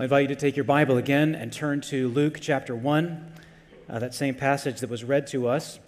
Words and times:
I 0.00 0.04
invite 0.04 0.30
you 0.30 0.34
to 0.34 0.40
take 0.40 0.56
your 0.56 0.64
Bible 0.64 0.96
again 0.96 1.34
and 1.34 1.52
turn 1.52 1.82
to 1.82 2.08
Luke 2.08 2.38
chapter 2.40 2.74
1, 2.74 3.32
uh, 3.86 3.98
that 3.98 4.14
same 4.14 4.34
passage 4.34 4.80
that 4.80 4.88
was 4.88 5.04
read 5.04 5.26
to 5.26 5.46
us. 5.46 5.78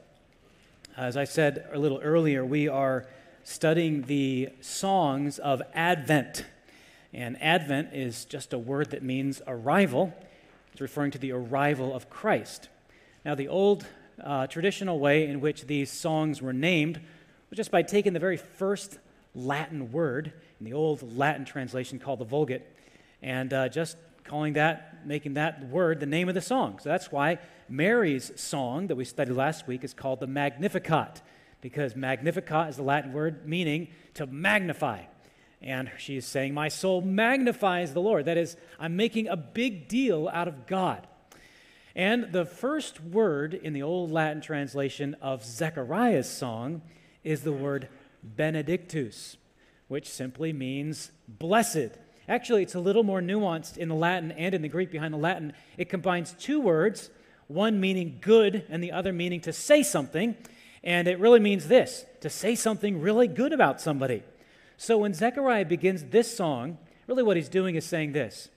As 0.99 1.17
I 1.17 1.25
said 1.25 1.67
a 1.73 1.79
little 1.79 1.99
earlier, 1.99 2.45
we 2.45 2.69
are 2.69 3.07
studying 3.43 4.03
the 4.03 4.51
songs 4.61 5.39
of 5.39 5.63
Advent. 5.73 6.45
And 7.15 7.43
Advent 7.43 7.95
is 7.95 8.27
just 8.27 8.53
a 8.53 8.59
word 8.59 8.91
that 8.91 9.03
means 9.03 9.41
arrival. 9.47 10.13
It's 10.73 10.83
referring 10.83 11.13
to 11.13 11.19
the 11.19 11.33
arrival 11.33 11.95
of 11.95 12.11
Christ. 12.11 12.69
Now, 13.25 13.35
the 13.35 13.49
old 13.49 13.87
uh, 14.23 14.47
traditional 14.47 14.99
way 14.99 15.27
in 15.27 15.41
which 15.41 15.69
these 15.69 15.91
songs 15.91 16.43
were 16.43 16.53
named 16.53 17.01
was 17.49 17.57
just 17.57 17.71
by 17.71 17.81
taking 17.81 18.13
the 18.13 18.21
very 18.21 18.37
first 18.37 18.99
Latin 19.35 19.91
word 19.91 20.35
in 20.61 20.67
the 20.67 20.75
old 20.75 21.17
Latin 21.17 21.47
translation 21.47 21.99
called 21.99 22.19
the 22.19 22.27
Vulgate 22.27 22.65
and 23.23 23.53
uh, 23.53 23.69
just 23.69 23.97
calling 24.25 24.55
that, 24.55 25.07
making 25.07 25.35
that 25.35 25.69
word 25.69 26.01
the 26.01 26.07
name 26.07 26.29
of 26.29 26.35
the 26.35 26.41
song. 26.41 26.79
So 26.81 26.89
that's 26.89 27.11
why 27.13 27.39
Mary's 27.69 28.33
song 28.41 28.89
that 28.89 28.97
we 28.97 29.05
studied 29.05 29.35
last 29.35 29.67
week 29.67 29.85
is 29.85 29.95
called 29.95 30.21
the 30.21 30.27
Magnificat, 30.27 31.23
because 31.61 31.95
Magnificat 31.95 32.71
is 32.71 32.77
the 32.77 32.83
Latin 32.83 33.13
word 33.13 33.47
meaning 33.47 33.89
to 34.15 34.27
magnify. 34.27 35.03
And 35.61 35.91
she's 35.97 36.27
saying, 36.27 36.55
My 36.55 36.69
soul 36.69 37.01
magnifies 37.01 37.95
the 37.95 38.01
Lord. 38.01 38.25
That 38.25 38.37
is, 38.37 38.57
I'm 38.81 38.97
making 38.97 39.29
a 39.29 39.37
big 39.37 39.89
deal 39.89 40.29
out 40.29 40.49
of 40.49 40.67
God. 40.67 41.07
And 41.95 42.33
the 42.33 42.45
first 42.45 43.01
word 43.01 43.55
in 43.55 43.73
the 43.73 43.83
old 43.83 44.11
Latin 44.11 44.41
translation 44.41 45.15
of 45.21 45.45
Zechariah's 45.45 46.29
song 46.29 46.83
is 47.23 47.43
the 47.43 47.53
word 47.53 47.89
benedictus, 48.23 49.37
which 49.89 50.09
simply 50.09 50.53
means 50.53 51.13
blessed. 51.29 51.99
Actually, 52.29 52.63
it's 52.63 52.75
a 52.75 52.81
little 52.81 53.03
more 53.03 53.21
nuanced 53.21 53.77
in 53.77 53.89
the 53.89 53.95
Latin 53.95 54.33
and 54.33 54.55
in 54.55 54.63
the 54.63 54.69
Greek 54.69 54.91
behind 54.91 55.13
the 55.13 55.19
Latin. 55.19 55.53
It 55.77 55.89
combines 55.89 56.35
two 56.39 56.61
words, 56.61 57.11
one 57.49 57.81
meaning 57.81 58.19
good 58.21 58.65
and 58.69 58.83
the 58.83 58.93
other 58.93 59.13
meaning 59.13 59.41
to 59.43 59.53
say 59.53 59.83
something. 59.83 60.37
And 60.85 61.09
it 61.09 61.19
really 61.19 61.41
means 61.41 61.69
this 61.69 62.05
to 62.21 62.31
say 62.31 62.55
something 62.55 63.01
really 63.01 63.29
good 63.29 63.53
about 63.53 63.81
somebody. 63.81 64.23
So 64.77 64.99
when 64.99 65.15
Zechariah 65.15 65.65
begins 65.65 66.05
this 66.05 66.37
song, 66.37 66.79
really 67.07 67.23
what 67.23 67.37
he's 67.37 67.49
doing 67.49 67.75
is 67.75 67.85
saying 67.85 68.13
this 68.13 68.49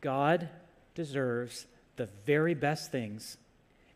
God 0.00 0.48
deserves 0.94 1.66
the 1.96 2.08
very 2.26 2.54
best 2.54 2.92
things 2.92 3.36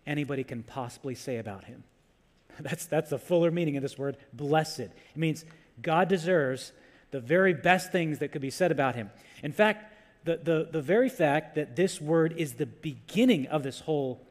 anybody 0.07 0.45
can 0.45 0.62
possibly 0.62 1.15
say 1.15 1.37
about 1.39 1.65
him. 1.65 1.85
That's, 2.61 2.87
that's 2.87 3.11
the 3.11 3.19
fuller 3.19 3.53
meaning 3.53 3.77
of 3.77 3.83
this 3.83 3.97
word, 3.97 4.17
blessed. 4.33 4.81
It 4.81 5.17
means 5.17 5.45
God 5.81 6.09
deserves 6.09 6.73
the 7.11 7.20
very 7.20 7.55
best 7.55 7.92
things 7.92 8.19
that 8.19 8.33
could 8.33 8.42
be 8.42 8.51
said 8.51 8.70
about 8.70 8.95
him. 8.95 9.11
In 9.42 9.53
fact, 9.53 9.92
the, 10.25 10.37
the, 10.37 10.69
the 10.70 10.83
very 10.83 11.09
fact 11.09 11.55
that 11.55 11.77
this 11.77 12.00
word 12.00 12.34
is 12.37 12.55
the 12.55 12.67
beginning 12.67 13.47
of 13.47 13.62
this 13.62 13.81
whole 13.81 14.27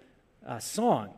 uh, 0.45 0.59
song 0.59 1.09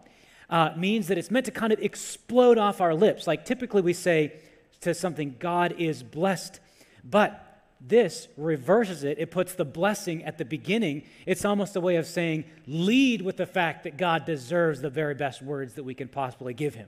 uh, 0.49 0.71
means 0.77 1.07
that 1.07 1.17
it's 1.17 1.29
meant 1.29 1.45
to 1.45 1.51
kind 1.51 1.73
of 1.73 1.79
explode 1.79 2.57
off 2.57 2.81
our 2.81 2.95
lips. 2.95 3.27
Like 3.27 3.45
typically 3.45 3.81
we 3.81 3.93
say 3.93 4.33
to 4.81 4.93
something, 4.93 5.35
God 5.39 5.75
is 5.77 6.01
blessed. 6.01 6.59
But 7.03 7.45
this 7.81 8.27
reverses 8.38 9.03
it. 9.03 9.19
It 9.19 9.31
puts 9.31 9.53
the 9.53 9.66
blessing 9.66 10.23
at 10.23 10.38
the 10.38 10.45
beginning. 10.45 11.03
It's 11.25 11.45
almost 11.45 11.75
a 11.75 11.81
way 11.81 11.95
of 11.97 12.05
saying, 12.05 12.45
lead 12.67 13.21
with 13.21 13.38
the 13.38 13.45
fact 13.45 13.83
that 13.83 13.97
God 13.97 14.25
deserves 14.25 14.81
the 14.81 14.89
very 14.89 15.16
best 15.16 15.41
words 15.41 15.75
that 15.75 15.83
we 15.83 15.94
can 15.94 16.07
possibly 16.07 16.53
give 16.53 16.75
him. 16.75 16.88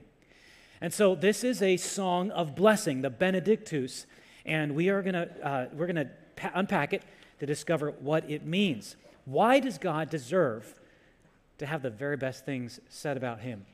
And 0.81 0.93
so 0.93 1.13
this 1.13 1.43
is 1.43 1.61
a 1.61 1.77
song 1.77 2.31
of 2.31 2.55
blessing, 2.55 3.01
the 3.01 3.09
Benedictus 3.09 4.05
and 4.45 4.75
we 4.75 4.89
are 4.89 5.01
going 5.01 5.13
to 5.13 5.47
uh, 5.47 5.67
we're 5.73 5.87
going 5.87 5.95
to 6.07 6.09
pa- 6.35 6.51
unpack 6.53 6.93
it 6.93 7.03
to 7.39 7.45
discover 7.45 7.91
what 7.91 8.29
it 8.29 8.45
means. 8.45 8.95
Why 9.25 9.59
does 9.59 9.77
God 9.77 10.09
deserve 10.09 10.79
to 11.57 11.65
have 11.65 11.81
the 11.81 11.89
very 11.89 12.17
best 12.17 12.45
things 12.45 12.79
said 12.89 13.17
about 13.17 13.39
Him? 13.41 13.65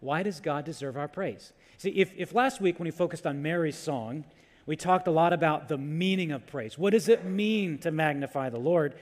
Why 0.00 0.22
does 0.22 0.40
God 0.40 0.64
deserve 0.64 0.96
our 0.96 1.08
praise? 1.08 1.52
See, 1.76 1.90
if, 1.90 2.12
if 2.16 2.34
last 2.34 2.60
week 2.60 2.78
when 2.78 2.86
we 2.86 2.90
focused 2.90 3.26
on 3.26 3.42
Mary's 3.42 3.76
song, 3.76 4.24
we 4.66 4.76
talked 4.76 5.08
a 5.08 5.10
lot 5.10 5.32
about 5.32 5.68
the 5.68 5.78
meaning 5.78 6.30
of 6.32 6.46
praise. 6.46 6.78
What 6.78 6.90
does 6.90 7.08
it 7.08 7.24
mean 7.24 7.78
to 7.78 7.90
magnify 7.90 8.50
the 8.50 8.58
Lord? 8.58 8.94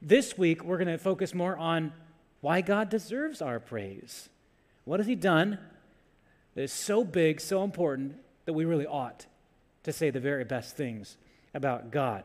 This 0.00 0.36
week, 0.36 0.62
we're 0.62 0.76
going 0.76 0.88
to 0.88 0.98
focus 0.98 1.34
more 1.34 1.56
on 1.56 1.92
why 2.40 2.60
God 2.60 2.90
deserves 2.90 3.40
our 3.40 3.58
praise. 3.58 4.28
What 4.84 5.00
has 5.00 5.06
He 5.06 5.14
done 5.14 5.58
that 6.54 6.62
is 6.62 6.72
so 6.72 7.04
big, 7.04 7.40
so 7.40 7.64
important, 7.64 8.16
that 8.44 8.52
we 8.52 8.64
really 8.64 8.86
ought 8.86 9.26
to 9.84 9.92
say 9.92 10.10
the 10.10 10.20
very 10.20 10.44
best 10.44 10.76
things 10.76 11.16
about 11.54 11.90
God. 11.90 12.24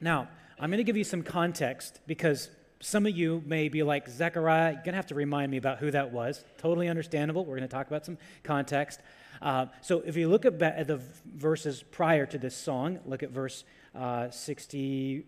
Now, 0.00 0.28
I'm 0.58 0.70
going 0.70 0.78
to 0.78 0.84
give 0.84 0.96
you 0.96 1.04
some 1.04 1.22
context 1.22 2.00
because 2.06 2.48
some 2.80 3.06
of 3.06 3.16
you 3.16 3.42
may 3.46 3.68
be 3.68 3.82
like, 3.82 4.08
Zechariah, 4.08 4.72
you're 4.72 4.82
going 4.82 4.92
to 4.92 4.96
have 4.96 5.06
to 5.08 5.14
remind 5.14 5.50
me 5.50 5.56
about 5.56 5.78
who 5.78 5.90
that 5.90 6.12
was. 6.12 6.44
Totally 6.58 6.88
understandable. 6.88 7.44
We're 7.44 7.56
going 7.56 7.68
to 7.68 7.74
talk 7.74 7.86
about 7.86 8.04
some 8.04 8.18
context. 8.42 9.00
Uh, 9.40 9.66
so 9.80 10.02
if 10.04 10.16
you 10.16 10.28
look 10.28 10.44
at, 10.44 10.58
the 10.58 11.00
verses 11.34 11.82
prior 11.82 12.26
to 12.26 12.38
this 12.38 12.54
song, 12.54 13.00
look 13.06 13.22
at 13.22 13.30
verse 13.30 13.64
uh, 13.94 14.30
60, 14.30 15.24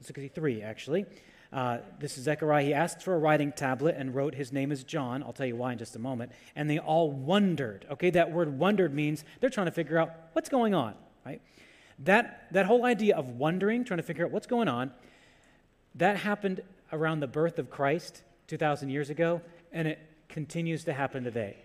63, 0.00 0.62
actually. 0.62 1.06
Uh, 1.52 1.78
this 1.98 2.18
is 2.18 2.24
Zechariah. 2.24 2.64
He 2.64 2.74
asked 2.74 3.02
for 3.02 3.14
a 3.14 3.18
writing 3.18 3.52
tablet 3.52 3.94
and 3.98 4.14
wrote, 4.14 4.34
His 4.34 4.52
name 4.52 4.72
is 4.72 4.84
John. 4.84 5.22
I'll 5.22 5.32
tell 5.32 5.46
you 5.46 5.56
why 5.56 5.72
in 5.72 5.78
just 5.78 5.96
a 5.96 5.98
moment. 5.98 6.32
And 6.54 6.68
they 6.68 6.78
all 6.78 7.10
wondered. 7.10 7.86
Okay, 7.92 8.10
that 8.10 8.32
word 8.32 8.58
wondered 8.58 8.92
means 8.94 9.24
they're 9.40 9.50
trying 9.50 9.66
to 9.66 9.72
figure 9.72 9.98
out 9.98 10.12
what's 10.32 10.48
going 10.48 10.74
on, 10.74 10.94
right? 11.24 11.40
That, 12.00 12.46
that 12.52 12.66
whole 12.66 12.84
idea 12.84 13.16
of 13.16 13.38
wondering, 13.38 13.84
trying 13.84 13.98
to 13.98 14.02
figure 14.02 14.24
out 14.24 14.30
what's 14.30 14.46
going 14.46 14.68
on, 14.68 14.92
that 15.94 16.18
happened 16.18 16.60
around 16.92 17.20
the 17.20 17.26
birth 17.26 17.58
of 17.58 17.70
Christ 17.70 18.22
2,000 18.48 18.90
years 18.90 19.10
ago, 19.10 19.40
and 19.72 19.88
it 19.88 19.98
continues 20.28 20.84
to 20.84 20.92
happen 20.92 21.24
today. 21.24 21.56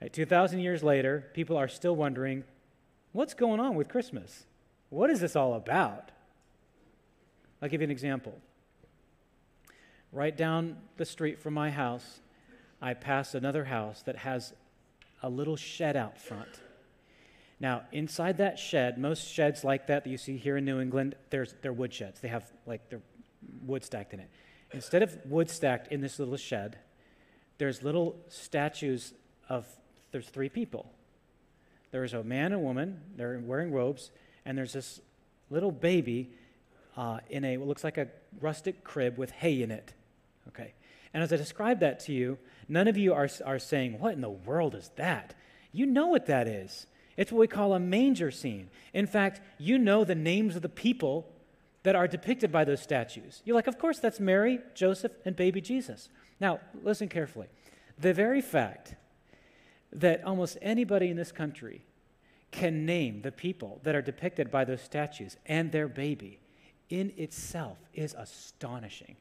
Right, 0.00 0.12
2,000 0.12 0.60
years 0.60 0.82
later, 0.82 1.30
people 1.34 1.56
are 1.56 1.68
still 1.68 1.96
wondering 1.96 2.44
what's 3.12 3.34
going 3.34 3.60
on 3.60 3.74
with 3.74 3.88
Christmas? 3.88 4.44
What 4.88 5.10
is 5.10 5.20
this 5.20 5.36
all 5.36 5.54
about? 5.54 6.10
I'll 7.62 7.68
give 7.68 7.80
you 7.80 7.86
an 7.86 7.90
example. 7.92 8.36
Right 10.10 10.36
down 10.36 10.76
the 10.96 11.04
street 11.04 11.40
from 11.40 11.54
my 11.54 11.70
house, 11.70 12.20
I 12.82 12.94
pass 12.94 13.34
another 13.34 13.64
house 13.64 14.02
that 14.02 14.16
has 14.16 14.52
a 15.22 15.28
little 15.30 15.56
shed 15.56 15.96
out 15.96 16.20
front. 16.20 16.48
Now, 17.60 17.82
inside 17.92 18.38
that 18.38 18.58
shed, 18.58 18.98
most 18.98 19.24
sheds 19.26 19.62
like 19.62 19.86
that 19.86 20.02
that 20.02 20.10
you 20.10 20.18
see 20.18 20.36
here 20.36 20.56
in 20.56 20.64
New 20.64 20.80
England, 20.80 21.14
there's, 21.30 21.54
they're 21.62 21.72
wood 21.72 21.94
sheds. 21.94 22.20
They 22.20 22.28
have 22.28 22.50
like 22.66 22.90
their 22.90 23.00
wood 23.64 23.84
stacked 23.84 24.12
in 24.12 24.18
it. 24.18 24.28
Instead 24.72 25.04
of 25.04 25.16
wood 25.26 25.48
stacked 25.48 25.92
in 25.92 26.00
this 26.00 26.18
little 26.18 26.36
shed, 26.36 26.78
there's 27.58 27.84
little 27.84 28.16
statues 28.28 29.14
of, 29.48 29.66
there's 30.10 30.28
three 30.28 30.48
people. 30.48 30.90
There's 31.92 32.14
a 32.14 32.24
man 32.24 32.52
and 32.52 32.62
woman, 32.62 33.00
they're 33.16 33.40
wearing 33.44 33.70
robes, 33.70 34.10
and 34.44 34.58
there's 34.58 34.72
this 34.72 35.00
little 35.48 35.70
baby 35.70 36.32
uh, 36.96 37.18
in 37.30 37.44
a 37.44 37.56
what 37.56 37.68
looks 37.68 37.84
like 37.84 37.98
a 37.98 38.08
rustic 38.40 38.84
crib 38.84 39.18
with 39.18 39.30
hay 39.30 39.62
in 39.62 39.70
it. 39.70 39.94
Okay. 40.48 40.74
And 41.14 41.22
as 41.22 41.32
I 41.32 41.36
describe 41.36 41.80
that 41.80 42.00
to 42.00 42.12
you, 42.12 42.38
none 42.68 42.88
of 42.88 42.96
you 42.96 43.12
are, 43.12 43.28
are 43.44 43.58
saying, 43.58 43.98
What 43.98 44.14
in 44.14 44.20
the 44.20 44.30
world 44.30 44.74
is 44.74 44.90
that? 44.96 45.34
You 45.72 45.86
know 45.86 46.08
what 46.08 46.26
that 46.26 46.48
is. 46.48 46.86
It's 47.16 47.30
what 47.30 47.40
we 47.40 47.46
call 47.46 47.74
a 47.74 47.80
manger 47.80 48.30
scene. 48.30 48.70
In 48.92 49.06
fact, 49.06 49.40
you 49.58 49.78
know 49.78 50.04
the 50.04 50.14
names 50.14 50.56
of 50.56 50.62
the 50.62 50.68
people 50.68 51.28
that 51.82 51.96
are 51.96 52.08
depicted 52.08 52.50
by 52.50 52.64
those 52.64 52.80
statues. 52.80 53.42
You're 53.44 53.56
like, 53.56 53.66
Of 53.66 53.78
course, 53.78 53.98
that's 53.98 54.20
Mary, 54.20 54.60
Joseph, 54.74 55.12
and 55.24 55.36
baby 55.36 55.60
Jesus. 55.60 56.08
Now, 56.40 56.60
listen 56.82 57.08
carefully. 57.08 57.48
The 57.98 58.14
very 58.14 58.40
fact 58.40 58.96
that 59.92 60.24
almost 60.24 60.56
anybody 60.62 61.08
in 61.08 61.16
this 61.16 61.32
country 61.32 61.84
can 62.50 62.84
name 62.84 63.22
the 63.22 63.32
people 63.32 63.80
that 63.82 63.94
are 63.94 64.02
depicted 64.02 64.50
by 64.50 64.64
those 64.64 64.80
statues 64.80 65.36
and 65.46 65.72
their 65.72 65.88
baby 65.88 66.38
in 66.92 67.10
itself 67.16 67.78
is 67.94 68.14
astonishing. 68.18 69.16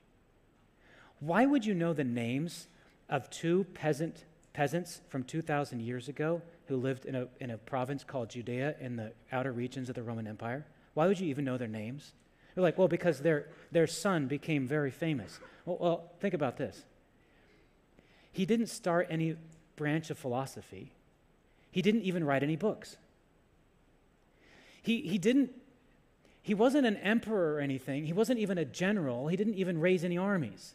Why 1.21 1.45
would 1.45 1.65
you 1.65 1.73
know 1.73 1.93
the 1.93 2.03
names 2.03 2.67
of 3.09 3.29
two 3.29 3.63
peasant, 3.73 4.25
peasants 4.51 4.99
from 5.07 5.23
2,000 5.23 5.79
years 5.79 6.09
ago 6.09 6.41
who 6.67 6.75
lived 6.75 7.05
in 7.05 7.15
a, 7.15 7.27
in 7.39 7.51
a 7.51 7.57
province 7.57 8.03
called 8.03 8.29
Judea 8.29 8.75
in 8.81 8.97
the 8.97 9.13
outer 9.31 9.53
regions 9.53 9.87
of 9.87 9.95
the 9.95 10.03
Roman 10.03 10.27
Empire? 10.27 10.65
Why 10.95 11.07
would 11.07 11.17
you 11.17 11.27
even 11.27 11.45
know 11.45 11.57
their 11.57 11.69
names? 11.69 12.11
You're 12.57 12.63
like, 12.63 12.77
well, 12.77 12.89
because 12.89 13.19
their, 13.19 13.47
their 13.71 13.87
son 13.87 14.27
became 14.27 14.67
very 14.67 14.91
famous. 14.91 15.39
Well, 15.65 15.77
well, 15.79 16.11
think 16.19 16.33
about 16.33 16.57
this. 16.57 16.83
He 18.33 18.45
didn't 18.45 18.67
start 18.67 19.07
any 19.09 19.37
branch 19.77 20.09
of 20.09 20.17
philosophy, 20.17 20.91
he 21.71 21.81
didn't 21.81 22.01
even 22.01 22.25
write 22.25 22.43
any 22.43 22.57
books. 22.57 22.97
He, 24.81 25.01
he 25.01 25.17
didn't 25.17 25.51
he 26.41 26.53
wasn't 26.53 26.87
an 26.87 26.97
emperor 26.97 27.55
or 27.55 27.59
anything. 27.59 28.05
He 28.05 28.13
wasn't 28.13 28.39
even 28.39 28.57
a 28.57 28.65
general. 28.65 29.27
He 29.27 29.37
didn't 29.37 29.55
even 29.55 29.79
raise 29.79 30.03
any 30.03 30.17
armies. 30.17 30.73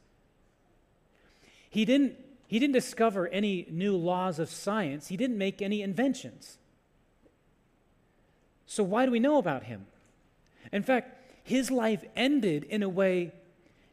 He 1.69 1.85
didn't, 1.85 2.15
he 2.47 2.59
didn't 2.59 2.75
discover 2.75 3.27
any 3.29 3.67
new 3.71 3.97
laws 3.97 4.39
of 4.39 4.49
science. 4.49 5.09
He 5.09 5.17
didn't 5.17 5.39
make 5.39 5.61
any 5.61 5.83
inventions. 5.83 6.59
So, 8.67 8.83
why 8.83 9.07
do 9.07 9.13
we 9.13 9.21
know 9.21 9.39
about 9.39 9.65
him? 9.65 9.87
In 10.73 10.83
fact, 10.83 11.17
his 11.43 11.71
life 11.71 12.05
ended 12.17 12.65
in 12.65 12.83
a 12.83 12.89
way 12.89 13.33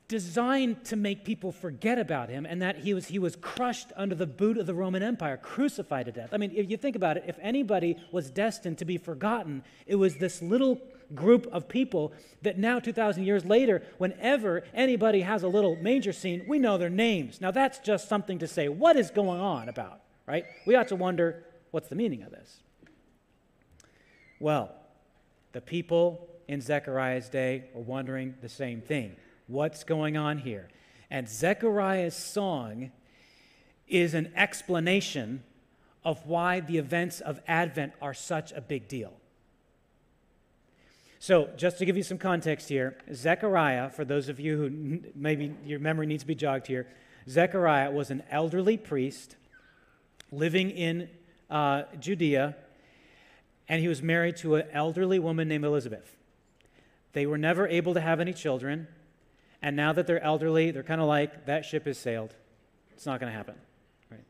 designed 0.08 0.84
to 0.86 0.96
make 0.96 1.24
people 1.24 1.52
forget 1.52 1.98
about 1.98 2.30
him 2.30 2.46
and 2.46 2.62
that 2.62 2.78
he 2.78 2.94
was, 2.94 3.08
he 3.08 3.18
was 3.18 3.36
crushed 3.36 3.92
under 3.96 4.14
the 4.14 4.28
boot 4.28 4.58
of 4.58 4.66
the 4.66 4.74
Roman 4.74 5.02
Empire, 5.02 5.38
crucified 5.38 6.06
to 6.06 6.12
death. 6.12 6.30
I 6.32 6.38
mean, 6.38 6.52
if 6.56 6.70
you 6.70 6.78
think 6.78 6.96
about 6.96 7.18
it, 7.18 7.24
if 7.28 7.38
anybody 7.42 7.98
was 8.12 8.30
destined 8.30 8.78
to 8.80 8.86
be 8.86 8.98
forgotten, 8.98 9.64
it 9.88 9.96
was 9.96 10.18
this 10.18 10.42
little 10.42 10.80
group 11.14 11.48
of 11.52 11.68
people 11.68 12.14
that 12.42 12.58
now, 12.58 12.80
2,000 12.80 13.24
years 13.24 13.46
later, 13.46 13.84
whenever 13.98 14.64
anybody 14.74 15.22
has 15.22 15.44
a 15.44 15.48
little 15.48 15.76
manger 15.76 16.14
scene, 16.14 16.46
we 16.48 16.60
know 16.60 16.78
their 16.78 16.90
names. 16.90 17.40
Now, 17.42 17.52
that's 17.52 17.80
just 17.80 18.10
something 18.10 18.40
to 18.40 18.48
say, 18.48 18.68
what 18.70 18.96
is 18.96 19.12
going 19.12 19.40
on 19.40 19.70
about, 19.70 20.02
right? 20.28 20.46
We 20.66 20.76
ought 20.76 20.88
to 20.90 20.96
wonder, 20.96 21.44
what's 21.72 21.88
the 21.88 21.96
meaning 21.96 22.24
of 22.24 22.32
this? 22.32 22.60
Well, 24.40 24.72
the 25.54 25.62
people 25.62 26.28
in 26.48 26.62
Zechariah's 26.62 27.30
day 27.30 27.66
were 27.74 27.82
wondering 27.82 28.36
the 28.42 28.50
same 28.50 28.82
thing. 28.82 29.16
What's 29.48 29.84
going 29.84 30.18
on 30.18 30.40
here? 30.40 30.70
And 31.10 31.30
Zechariah's 31.30 32.16
song 32.16 32.92
is 33.88 34.14
an 34.14 34.32
explanation 34.36 35.44
of 36.04 36.26
why 36.26 36.60
the 36.60 36.78
events 36.78 37.22
of 37.22 37.40
Advent 37.48 37.94
are 38.02 38.14
such 38.14 38.52
a 38.52 38.62
big 38.62 38.88
deal. 38.88 39.14
So, 41.24 41.48
just 41.56 41.78
to 41.78 41.86
give 41.86 41.96
you 41.96 42.04
some 42.04 42.18
context 42.18 42.68
here, 42.68 42.98
Zechariah, 43.14 43.90
for 43.92 44.04
those 44.04 44.28
of 44.28 44.42
you 44.42 44.58
who 44.58 45.00
maybe 45.16 45.56
your 45.66 45.80
memory 45.80 46.06
needs 46.06 46.24
to 46.24 46.28
be 46.28 46.36
jogged 46.36 46.68
here, 46.68 46.86
Zechariah 47.30 47.92
was 47.92 48.12
an 48.12 48.24
elderly 48.30 48.76
priest 48.76 49.38
living 50.34 50.70
in 50.70 51.08
uh, 51.50 51.84
Judea, 51.98 52.58
and 53.70 53.80
he 53.80 53.88
was 53.88 54.02
married 54.02 54.36
to 54.36 54.56
an 54.56 54.66
elderly 54.74 55.18
woman 55.18 55.48
named 55.48 55.64
Elizabeth. 55.64 56.18
They 57.14 57.26
were 57.26 57.38
never 57.38 57.70
able 57.70 57.94
to 57.94 58.02
have 58.02 58.20
any 58.20 58.34
children. 58.34 58.90
And 59.62 59.78
now 59.78 59.94
that 59.94 60.08
they're 60.08 60.22
elderly, 60.22 60.72
they're 60.72 60.84
kind 60.84 61.00
of 61.00 61.08
like, 61.08 61.46
that 61.46 61.64
ship 61.64 61.86
has 61.86 61.98
sailed. 61.98 62.36
It's 62.92 63.06
not 63.06 63.22
going 63.22 63.32
to 63.32 63.38
happen. 63.38 63.56
Right? 64.12 64.26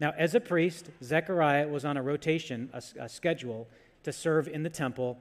Now, 0.00 0.14
as 0.16 0.34
a 0.34 0.40
priest, 0.40 0.88
Zechariah 1.04 1.68
was 1.68 1.84
on 1.84 1.98
a 1.98 2.02
rotation, 2.02 2.70
a, 2.72 2.82
a 3.04 3.08
schedule 3.10 3.68
to 4.04 4.14
serve 4.14 4.48
in 4.48 4.62
the 4.62 4.70
temple, 4.70 5.18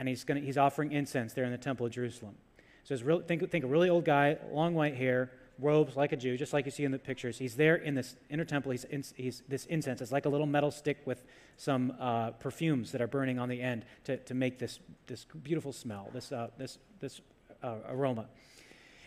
and 0.00 0.08
he's, 0.08 0.24
gonna, 0.24 0.40
he's 0.40 0.58
offering 0.58 0.90
incense 0.90 1.32
there 1.34 1.44
in 1.44 1.52
the 1.52 1.58
temple 1.58 1.86
of 1.86 1.92
Jerusalem. 1.92 2.34
So 2.82 2.96
real, 3.04 3.20
think, 3.20 3.48
think 3.50 3.64
a 3.64 3.68
really 3.68 3.88
old 3.88 4.04
guy, 4.04 4.38
long 4.50 4.74
white 4.74 4.96
hair, 4.96 5.30
robes 5.60 5.94
like 5.94 6.10
a 6.10 6.16
Jew, 6.16 6.36
just 6.36 6.52
like 6.52 6.64
you 6.64 6.72
see 6.72 6.84
in 6.84 6.90
the 6.90 6.98
pictures. 6.98 7.38
He's 7.38 7.54
there 7.54 7.76
in 7.76 7.94
this 7.94 8.16
inner 8.30 8.44
temple. 8.44 8.72
He's, 8.72 8.84
in, 8.84 9.04
he's 9.14 9.42
this 9.46 9.66
incense. 9.66 10.00
It's 10.00 10.10
like 10.10 10.24
a 10.24 10.28
little 10.28 10.46
metal 10.46 10.72
stick 10.72 10.98
with 11.04 11.22
some 11.56 11.94
uh, 12.00 12.30
perfumes 12.30 12.90
that 12.92 13.00
are 13.00 13.06
burning 13.06 13.38
on 13.38 13.48
the 13.48 13.60
end 13.60 13.84
to, 14.04 14.16
to 14.16 14.34
make 14.34 14.58
this, 14.58 14.80
this 15.06 15.26
beautiful 15.42 15.72
smell, 15.72 16.08
this, 16.12 16.32
uh, 16.32 16.48
this, 16.58 16.78
this 17.00 17.20
uh, 17.62 17.76
aroma 17.88 18.26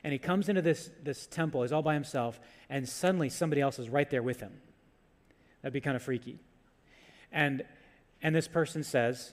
and 0.04 0.12
he 0.12 0.19
comes 0.19 0.50
into 0.50 0.62
this, 0.62 0.89
this 1.01 1.28
temple, 1.28 1.62
he's 1.62 1.72
all 1.72 1.81
by 1.81 1.94
himself, 1.94 2.39
and 2.69 2.88
suddenly 2.88 3.30
somebody 3.30 3.62
else 3.62 3.80
is 3.80 3.89
right 3.89 4.10
there 4.10 4.22
with 4.22 4.42
him. 4.42 4.51
That'd 5.62 5.74
be 5.74 5.80
kind 5.80 5.96
of 5.96 6.04
freaky. 6.04 6.39
And, 7.31 7.63
and 8.22 8.36
this 8.36 8.48
person 8.48 8.84
says, 8.84 9.31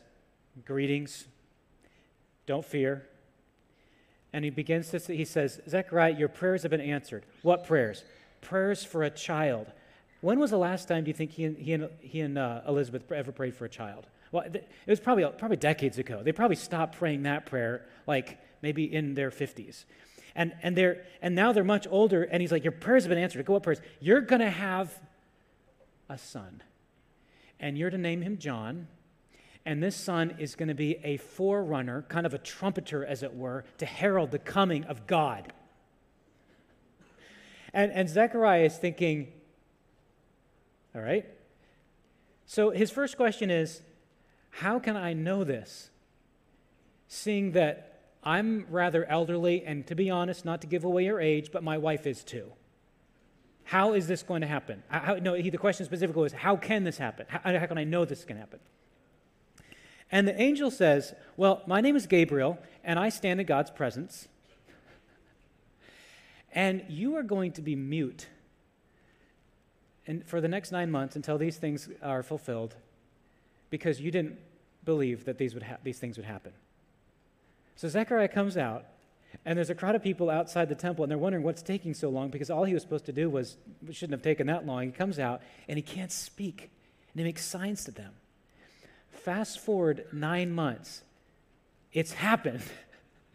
Greetings, 0.64 1.26
don't 2.50 2.64
fear. 2.64 3.06
And 4.32 4.44
he 4.44 4.50
begins 4.50 4.90
to 4.90 4.98
say, 4.98 5.16
he 5.16 5.24
says, 5.24 5.60
Zechariah, 5.68 6.16
your 6.16 6.28
prayers 6.28 6.62
have 6.62 6.72
been 6.72 6.80
answered. 6.80 7.24
What 7.42 7.64
prayers? 7.64 8.04
Prayers 8.40 8.82
for 8.82 9.04
a 9.04 9.10
child. 9.10 9.68
When 10.20 10.40
was 10.40 10.50
the 10.50 10.58
last 10.58 10.88
time 10.88 11.04
do 11.04 11.10
you 11.10 11.14
think 11.14 11.30
he 11.30 11.44
and, 11.44 11.56
he 11.56 11.72
and, 11.74 11.88
he 12.00 12.20
and 12.20 12.36
uh, 12.36 12.62
Elizabeth 12.66 13.10
ever 13.12 13.30
prayed 13.30 13.54
for 13.54 13.66
a 13.66 13.68
child? 13.68 14.08
Well, 14.32 14.42
it 14.42 14.68
was 14.86 14.98
probably, 14.98 15.24
probably 15.38 15.58
decades 15.58 15.98
ago. 15.98 16.22
They 16.24 16.32
probably 16.32 16.56
stopped 16.56 16.98
praying 16.98 17.22
that 17.22 17.46
prayer, 17.46 17.86
like 18.08 18.38
maybe 18.62 18.92
in 18.92 19.14
their 19.14 19.30
50s. 19.30 19.84
And, 20.34 20.52
and, 20.60 20.76
they're, 20.76 21.04
and 21.22 21.36
now 21.36 21.52
they're 21.52 21.62
much 21.62 21.86
older, 21.88 22.24
and 22.24 22.40
he's 22.40 22.50
like, 22.52 22.64
Your 22.64 22.72
prayers 22.72 23.04
have 23.04 23.10
been 23.10 23.18
answered. 23.18 23.44
Go 23.46 23.52
what 23.54 23.62
prayers? 23.62 23.80
You're 24.00 24.20
going 24.20 24.40
to 24.40 24.50
have 24.50 24.92
a 26.08 26.18
son, 26.18 26.62
and 27.58 27.78
you're 27.78 27.90
to 27.90 27.98
name 27.98 28.22
him 28.22 28.38
John. 28.38 28.88
And 29.70 29.80
this 29.80 29.94
son 29.94 30.34
is 30.40 30.56
going 30.56 30.66
to 30.66 30.74
be 30.74 30.98
a 31.04 31.16
forerunner, 31.18 32.02
kind 32.08 32.26
of 32.26 32.34
a 32.34 32.38
trumpeter, 32.38 33.06
as 33.06 33.22
it 33.22 33.36
were, 33.36 33.64
to 33.78 33.86
herald 33.86 34.32
the 34.32 34.38
coming 34.40 34.82
of 34.86 35.06
God. 35.06 35.52
And, 37.72 37.92
and 37.92 38.08
Zechariah 38.08 38.64
is 38.64 38.76
thinking, 38.76 39.28
all 40.92 41.00
right. 41.00 41.24
So 42.46 42.70
his 42.70 42.90
first 42.90 43.16
question 43.16 43.48
is, 43.48 43.80
how 44.50 44.80
can 44.80 44.96
I 44.96 45.12
know 45.12 45.44
this? 45.44 45.90
Seeing 47.06 47.52
that 47.52 48.00
I'm 48.24 48.66
rather 48.70 49.04
elderly, 49.04 49.64
and 49.64 49.86
to 49.86 49.94
be 49.94 50.10
honest, 50.10 50.44
not 50.44 50.62
to 50.62 50.66
give 50.66 50.82
away 50.82 51.04
your 51.04 51.20
age, 51.20 51.52
but 51.52 51.62
my 51.62 51.78
wife 51.78 52.08
is 52.08 52.24
too. 52.24 52.50
How 53.62 53.92
is 53.92 54.08
this 54.08 54.24
going 54.24 54.40
to 54.40 54.48
happen? 54.48 54.82
How, 54.88 55.14
no, 55.14 55.34
he, 55.34 55.48
the 55.48 55.58
question 55.58 55.86
specifically 55.86 56.24
was, 56.24 56.32
how 56.32 56.56
can 56.56 56.82
this 56.82 56.98
happen? 56.98 57.26
How, 57.28 57.56
how 57.56 57.66
can 57.66 57.78
I 57.78 57.84
know 57.84 58.04
this 58.04 58.24
can 58.24 58.36
happen? 58.36 58.58
And 60.12 60.26
the 60.26 60.40
angel 60.40 60.70
says, 60.70 61.14
Well, 61.36 61.62
my 61.66 61.80
name 61.80 61.96
is 61.96 62.06
Gabriel, 62.06 62.58
and 62.82 62.98
I 62.98 63.08
stand 63.08 63.40
in 63.40 63.46
God's 63.46 63.70
presence. 63.70 64.28
And 66.52 66.84
you 66.88 67.16
are 67.16 67.22
going 67.22 67.52
to 67.52 67.62
be 67.62 67.76
mute 67.76 68.26
and 70.10 70.26
for 70.26 70.40
the 70.40 70.48
next 70.48 70.72
nine 70.72 70.90
months 70.90 71.14
until 71.14 71.38
these 71.38 71.56
things 71.56 71.88
are 72.02 72.24
fulfilled 72.24 72.74
because 73.70 74.00
you 74.00 74.10
didn't 74.10 74.38
believe 74.84 75.24
that 75.24 75.38
these, 75.38 75.54
would 75.54 75.62
ha- 75.62 75.76
these 75.84 76.00
things 76.00 76.16
would 76.16 76.26
happen. 76.26 76.52
So 77.76 77.86
Zechariah 77.88 78.26
comes 78.26 78.56
out, 78.56 78.86
and 79.44 79.56
there's 79.56 79.70
a 79.70 79.74
crowd 79.74 79.94
of 79.94 80.02
people 80.02 80.28
outside 80.28 80.68
the 80.68 80.74
temple, 80.74 81.04
and 81.04 81.10
they're 81.12 81.18
wondering 81.18 81.44
what's 81.44 81.62
taking 81.62 81.94
so 81.94 82.08
long 82.08 82.28
because 82.28 82.50
all 82.50 82.64
he 82.64 82.74
was 82.74 82.82
supposed 82.82 83.06
to 83.06 83.12
do 83.12 83.30
was 83.30 83.56
shouldn't 83.92 84.12
have 84.12 84.22
taken 84.22 84.48
that 84.48 84.66
long. 84.66 84.86
He 84.86 84.90
comes 84.90 85.20
out, 85.20 85.42
and 85.68 85.78
he 85.78 85.82
can't 85.82 86.10
speak, 86.10 86.70
and 87.12 87.20
he 87.20 87.22
makes 87.22 87.44
signs 87.44 87.84
to 87.84 87.92
them. 87.92 88.12
Fast 89.10 89.60
forward 89.60 90.06
nine 90.12 90.52
months, 90.52 91.02
it's 91.92 92.12
happened. 92.12 92.62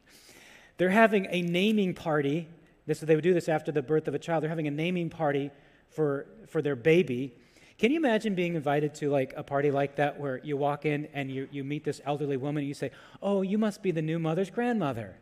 they're 0.77 0.89
having 0.89 1.27
a 1.29 1.41
naming 1.41 1.93
party. 1.93 2.47
This, 2.85 2.99
they 2.99 3.15
would 3.15 3.23
do 3.23 3.33
this 3.33 3.49
after 3.49 3.71
the 3.71 3.81
birth 3.81 4.07
of 4.07 4.15
a 4.15 4.19
child. 4.19 4.43
They're 4.43 4.49
having 4.49 4.67
a 4.67 4.71
naming 4.71 5.09
party 5.09 5.51
for, 5.89 6.27
for 6.47 6.61
their 6.61 6.75
baby. 6.75 7.35
Can 7.77 7.91
you 7.91 7.97
imagine 7.97 8.35
being 8.35 8.55
invited 8.55 8.95
to 8.95 9.09
like 9.09 9.33
a 9.35 9.43
party 9.43 9.69
like 9.69 9.97
that 9.97 10.19
where 10.19 10.39
you 10.43 10.55
walk 10.55 10.85
in 10.85 11.07
and 11.13 11.29
you, 11.29 11.49
you 11.51 11.63
meet 11.63 11.83
this 11.83 11.99
elderly 12.05 12.37
woman 12.37 12.61
and 12.61 12.67
you 12.67 12.73
say, 12.73 12.91
Oh, 13.21 13.41
you 13.41 13.57
must 13.57 13.83
be 13.83 13.91
the 13.91 14.01
new 14.01 14.17
mother's 14.17 14.49
grandmother. 14.49 15.17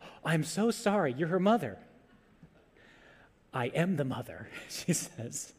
I'm 0.24 0.44
so 0.44 0.70
sorry, 0.70 1.14
you're 1.16 1.28
her 1.28 1.40
mother. 1.40 1.78
I 3.52 3.66
am 3.66 3.96
the 3.96 4.04
mother, 4.04 4.48
she 4.68 4.92
says. 4.92 5.52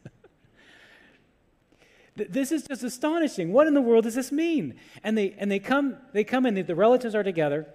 This 2.29 2.51
is 2.51 2.63
just 2.63 2.83
astonishing. 2.83 3.51
What 3.51 3.67
in 3.67 3.73
the 3.73 3.81
world 3.81 4.03
does 4.03 4.15
this 4.15 4.31
mean? 4.31 4.75
And 5.03 5.17
they 5.17 5.35
and 5.38 5.51
they 5.51 5.59
come 5.59 5.97
they 6.13 6.23
come 6.23 6.45
in. 6.45 6.55
The 6.65 6.75
relatives 6.75 7.15
are 7.15 7.23
together, 7.23 7.67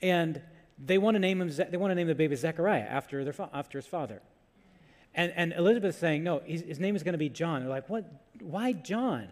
and 0.00 0.40
they 0.78 0.98
want 0.98 1.14
to 1.14 1.18
name 1.18 1.40
him. 1.40 1.48
They 1.48 1.76
want 1.76 1.90
to 1.90 1.94
name 1.94 2.08
the 2.08 2.14
baby 2.14 2.36
Zechariah 2.36 2.82
after 2.82 3.24
their 3.24 3.34
after 3.52 3.78
his 3.78 3.86
father. 3.86 4.22
And, 5.14 5.32
and 5.36 5.52
Elizabeth's 5.52 5.98
saying, 5.98 6.24
no, 6.24 6.40
his, 6.44 6.62
his 6.62 6.80
name 6.80 6.96
is 6.96 7.02
going 7.02 7.12
to 7.12 7.18
be 7.18 7.28
John. 7.28 7.60
They're 7.60 7.68
like, 7.68 7.88
what? 7.88 8.10
Why 8.40 8.72
John? 8.72 9.28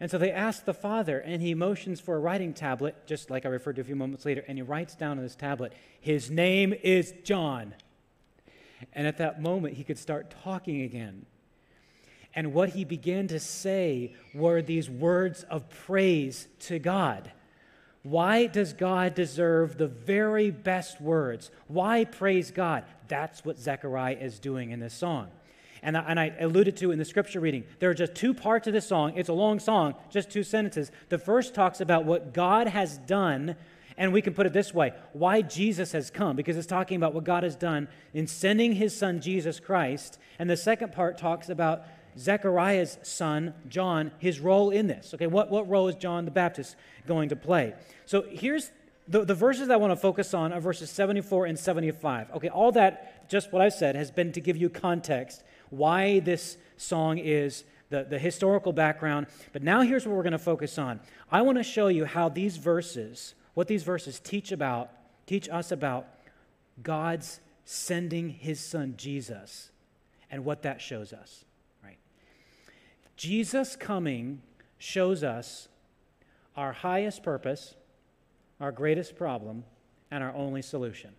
And 0.00 0.10
so 0.10 0.16
they 0.16 0.32
ask 0.32 0.64
the 0.64 0.74
father, 0.74 1.18
and 1.18 1.42
he 1.42 1.54
motions 1.54 2.00
for 2.00 2.16
a 2.16 2.18
writing 2.18 2.54
tablet, 2.54 3.06
just 3.06 3.30
like 3.30 3.44
I 3.44 3.50
referred 3.50 3.76
to 3.76 3.82
a 3.82 3.84
few 3.84 3.94
moments 3.94 4.24
later, 4.24 4.42
and 4.48 4.56
he 4.56 4.62
writes 4.62 4.94
down 4.94 5.18
on 5.18 5.22
this 5.22 5.36
tablet, 5.36 5.74
His 6.00 6.30
name 6.30 6.72
is 6.82 7.12
John. 7.22 7.74
And 8.94 9.06
at 9.06 9.18
that 9.18 9.42
moment, 9.42 9.74
he 9.74 9.84
could 9.84 9.98
start 9.98 10.34
talking 10.42 10.80
again. 10.82 11.26
And 12.34 12.54
what 12.54 12.70
he 12.70 12.84
began 12.84 13.28
to 13.28 13.40
say 13.40 14.14
were 14.34 14.62
these 14.62 14.88
words 14.88 15.42
of 15.44 15.68
praise 15.68 16.48
to 16.60 16.78
God. 16.78 17.32
Why 18.02 18.46
does 18.46 18.72
God 18.72 19.14
deserve 19.14 19.76
the 19.76 19.88
very 19.88 20.50
best 20.50 21.00
words? 21.00 21.50
Why 21.66 22.04
praise 22.04 22.50
God? 22.50 22.84
That's 23.08 23.44
what 23.44 23.58
Zechariah 23.58 24.16
is 24.20 24.38
doing 24.38 24.70
in 24.70 24.80
this 24.80 24.94
song. 24.94 25.28
And 25.82 25.96
I, 25.96 26.04
and 26.08 26.20
I 26.20 26.34
alluded 26.40 26.76
to 26.78 26.92
in 26.92 26.98
the 26.98 27.04
scripture 27.04 27.40
reading, 27.40 27.64
there 27.78 27.90
are 27.90 27.94
just 27.94 28.14
two 28.14 28.32
parts 28.34 28.66
of 28.66 28.72
this 28.72 28.86
song. 28.86 29.14
It's 29.16 29.28
a 29.28 29.34
long 29.34 29.58
song, 29.58 29.94
just 30.10 30.30
two 30.30 30.42
sentences. 30.42 30.90
The 31.08 31.18
first 31.18 31.54
talks 31.54 31.80
about 31.80 32.04
what 32.04 32.32
God 32.32 32.68
has 32.68 32.98
done, 32.98 33.56
and 33.96 34.12
we 34.12 34.22
can 34.22 34.34
put 34.34 34.46
it 34.46 34.52
this 34.52 34.72
way 34.72 34.92
why 35.12 35.42
Jesus 35.42 35.92
has 35.92 36.10
come, 36.10 36.36
because 36.36 36.56
it's 36.56 36.66
talking 36.66 36.96
about 36.96 37.14
what 37.14 37.24
God 37.24 37.42
has 37.42 37.56
done 37.56 37.88
in 38.14 38.26
sending 38.26 38.72
his 38.72 38.96
son, 38.96 39.20
Jesus 39.20 39.60
Christ. 39.60 40.18
And 40.38 40.48
the 40.48 40.56
second 40.56 40.92
part 40.92 41.18
talks 41.18 41.48
about 41.48 41.84
Zechariah's 42.18 42.98
son, 43.02 43.54
John, 43.68 44.12
his 44.18 44.40
role 44.40 44.70
in 44.70 44.86
this. 44.86 45.14
Okay, 45.14 45.26
what, 45.26 45.50
what 45.50 45.68
role 45.68 45.88
is 45.88 45.94
John 45.96 46.24
the 46.24 46.30
Baptist 46.30 46.76
going 47.06 47.28
to 47.30 47.36
play? 47.36 47.74
So 48.06 48.24
here's 48.28 48.70
the, 49.08 49.24
the 49.24 49.34
verses 49.34 49.70
I 49.70 49.76
want 49.76 49.92
to 49.92 49.96
focus 49.96 50.34
on 50.34 50.52
are 50.52 50.60
verses 50.60 50.90
74 50.90 51.46
and 51.46 51.58
75. 51.58 52.30
Okay, 52.32 52.48
all 52.48 52.72
that, 52.72 53.28
just 53.28 53.52
what 53.52 53.62
I've 53.62 53.74
said, 53.74 53.96
has 53.96 54.10
been 54.10 54.32
to 54.32 54.40
give 54.40 54.56
you 54.56 54.68
context 54.68 55.42
why 55.70 56.20
this 56.20 56.56
song 56.76 57.18
is 57.18 57.64
the, 57.88 58.04
the 58.04 58.18
historical 58.18 58.72
background. 58.72 59.26
But 59.52 59.62
now 59.62 59.82
here's 59.82 60.06
what 60.06 60.16
we're 60.16 60.22
going 60.22 60.32
to 60.32 60.38
focus 60.38 60.78
on. 60.78 61.00
I 61.30 61.42
want 61.42 61.58
to 61.58 61.64
show 61.64 61.88
you 61.88 62.04
how 62.04 62.28
these 62.28 62.56
verses 62.56 63.34
what 63.54 63.68
these 63.68 63.82
verses 63.82 64.20
teach 64.20 64.52
about, 64.52 64.90
teach 65.26 65.48
us 65.48 65.72
about 65.72 66.06
God's 66.82 67.40
sending 67.64 68.30
his 68.30 68.60
son 68.60 68.94
Jesus 68.96 69.70
and 70.30 70.44
what 70.44 70.62
that 70.62 70.80
shows 70.80 71.12
us? 71.12 71.44
Jesus 73.20 73.76
coming 73.76 74.40
shows 74.78 75.22
us 75.22 75.68
our 76.56 76.72
highest 76.72 77.22
purpose, 77.22 77.74
our 78.58 78.72
greatest 78.72 79.14
problem, 79.14 79.64
and 80.10 80.24
our 80.24 80.34
only 80.34 80.62
solution. 80.62 81.10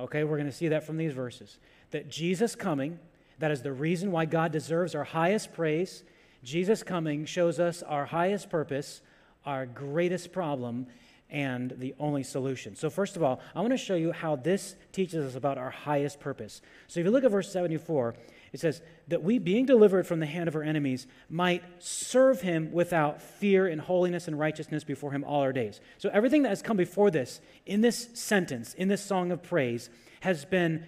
Okay, 0.00 0.24
we're 0.24 0.36
going 0.36 0.50
to 0.50 0.52
see 0.52 0.66
that 0.66 0.84
from 0.84 0.96
these 0.96 1.12
verses. 1.12 1.58
That 1.92 2.10
Jesus 2.10 2.56
coming, 2.56 2.98
that 3.38 3.52
is 3.52 3.62
the 3.62 3.72
reason 3.72 4.10
why 4.10 4.24
God 4.24 4.50
deserves 4.50 4.96
our 4.96 5.04
highest 5.04 5.52
praise. 5.52 6.02
Jesus 6.42 6.82
coming 6.82 7.24
shows 7.24 7.60
us 7.60 7.84
our 7.84 8.06
highest 8.06 8.50
purpose, 8.50 9.00
our 9.46 9.64
greatest 9.64 10.32
problem, 10.32 10.88
and 11.30 11.72
the 11.78 11.94
only 12.00 12.24
solution. 12.24 12.74
So, 12.74 12.90
first 12.90 13.14
of 13.14 13.22
all, 13.22 13.40
I 13.54 13.60
want 13.60 13.72
to 13.72 13.76
show 13.76 13.94
you 13.94 14.10
how 14.10 14.34
this 14.34 14.74
teaches 14.90 15.24
us 15.24 15.36
about 15.36 15.56
our 15.56 15.70
highest 15.70 16.18
purpose. 16.18 16.62
So, 16.88 16.98
if 16.98 17.06
you 17.06 17.12
look 17.12 17.22
at 17.22 17.30
verse 17.30 17.52
74, 17.52 18.16
it 18.54 18.60
says, 18.60 18.80
That 19.08 19.24
we, 19.24 19.38
being 19.38 19.66
delivered 19.66 20.06
from 20.06 20.20
the 20.20 20.26
hand 20.26 20.46
of 20.46 20.54
our 20.54 20.62
enemies, 20.62 21.08
might 21.28 21.64
serve 21.80 22.40
him 22.40 22.70
without 22.72 23.20
fear 23.20 23.66
in 23.66 23.80
holiness 23.80 24.28
and 24.28 24.38
righteousness 24.38 24.84
before 24.84 25.10
him 25.10 25.24
all 25.24 25.40
our 25.40 25.52
days. 25.52 25.80
So, 25.98 26.08
everything 26.12 26.44
that 26.44 26.50
has 26.50 26.62
come 26.62 26.76
before 26.76 27.10
this, 27.10 27.40
in 27.66 27.80
this 27.80 28.08
sentence, 28.14 28.72
in 28.74 28.86
this 28.86 29.04
song 29.04 29.32
of 29.32 29.42
praise, 29.42 29.90
has 30.20 30.44
been 30.44 30.86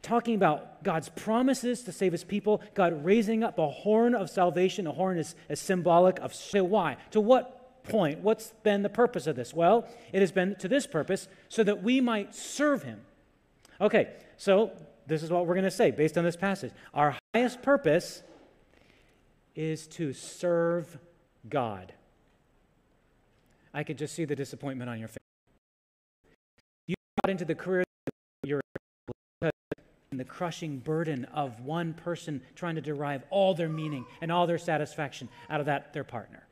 talking 0.00 0.36
about 0.36 0.84
God's 0.84 1.08
promises 1.08 1.82
to 1.82 1.92
save 1.92 2.12
his 2.12 2.22
people, 2.22 2.62
God 2.74 3.04
raising 3.04 3.42
up 3.42 3.58
a 3.58 3.68
horn 3.68 4.14
of 4.14 4.30
salvation. 4.30 4.86
A 4.86 4.92
horn 4.92 5.18
is, 5.18 5.34
is 5.48 5.58
symbolic 5.58 6.20
of 6.20 6.32
why? 6.52 6.98
To 7.10 7.20
what 7.20 7.82
point. 7.82 8.20
What's 8.20 8.52
been 8.62 8.82
the 8.82 8.88
purpose 8.88 9.26
of 9.26 9.34
this? 9.34 9.52
Well, 9.52 9.88
it 10.12 10.20
has 10.20 10.30
been 10.30 10.54
to 10.60 10.68
this 10.68 10.86
purpose 10.86 11.26
so 11.48 11.64
that 11.64 11.82
we 11.82 12.00
might 12.00 12.32
serve 12.32 12.84
him. 12.84 13.00
Okay, 13.80 14.10
so 14.36 14.70
this 15.08 15.22
is 15.22 15.30
what 15.30 15.46
we're 15.46 15.54
going 15.54 15.64
to 15.64 15.70
say 15.70 15.90
based 15.90 16.18
on 16.18 16.24
this 16.24 16.36
passage. 16.36 16.72
Our 16.92 17.16
highest 17.34 17.62
purpose 17.62 18.22
is 19.56 19.86
to 19.88 20.12
serve 20.12 20.98
God. 21.48 21.92
I 23.72 23.82
could 23.82 23.98
just 23.98 24.14
see 24.14 24.24
the 24.24 24.36
disappointment 24.36 24.90
on 24.90 24.98
your 24.98 25.08
face. 25.08 25.16
You 26.86 26.94
got 27.24 27.30
into 27.30 27.44
the 27.44 27.54
career 27.54 27.84
you're 28.44 28.60
in 30.10 30.16
the 30.16 30.24
crushing 30.24 30.78
burden 30.78 31.26
of 31.26 31.60
one 31.60 31.92
person 31.92 32.40
trying 32.54 32.76
to 32.76 32.80
derive 32.80 33.22
all 33.30 33.54
their 33.54 33.68
meaning 33.68 34.04
and 34.20 34.32
all 34.32 34.46
their 34.46 34.58
satisfaction 34.58 35.28
out 35.50 35.60
of 35.60 35.66
that 35.66 35.92
their 35.92 36.04
partner. 36.04 36.47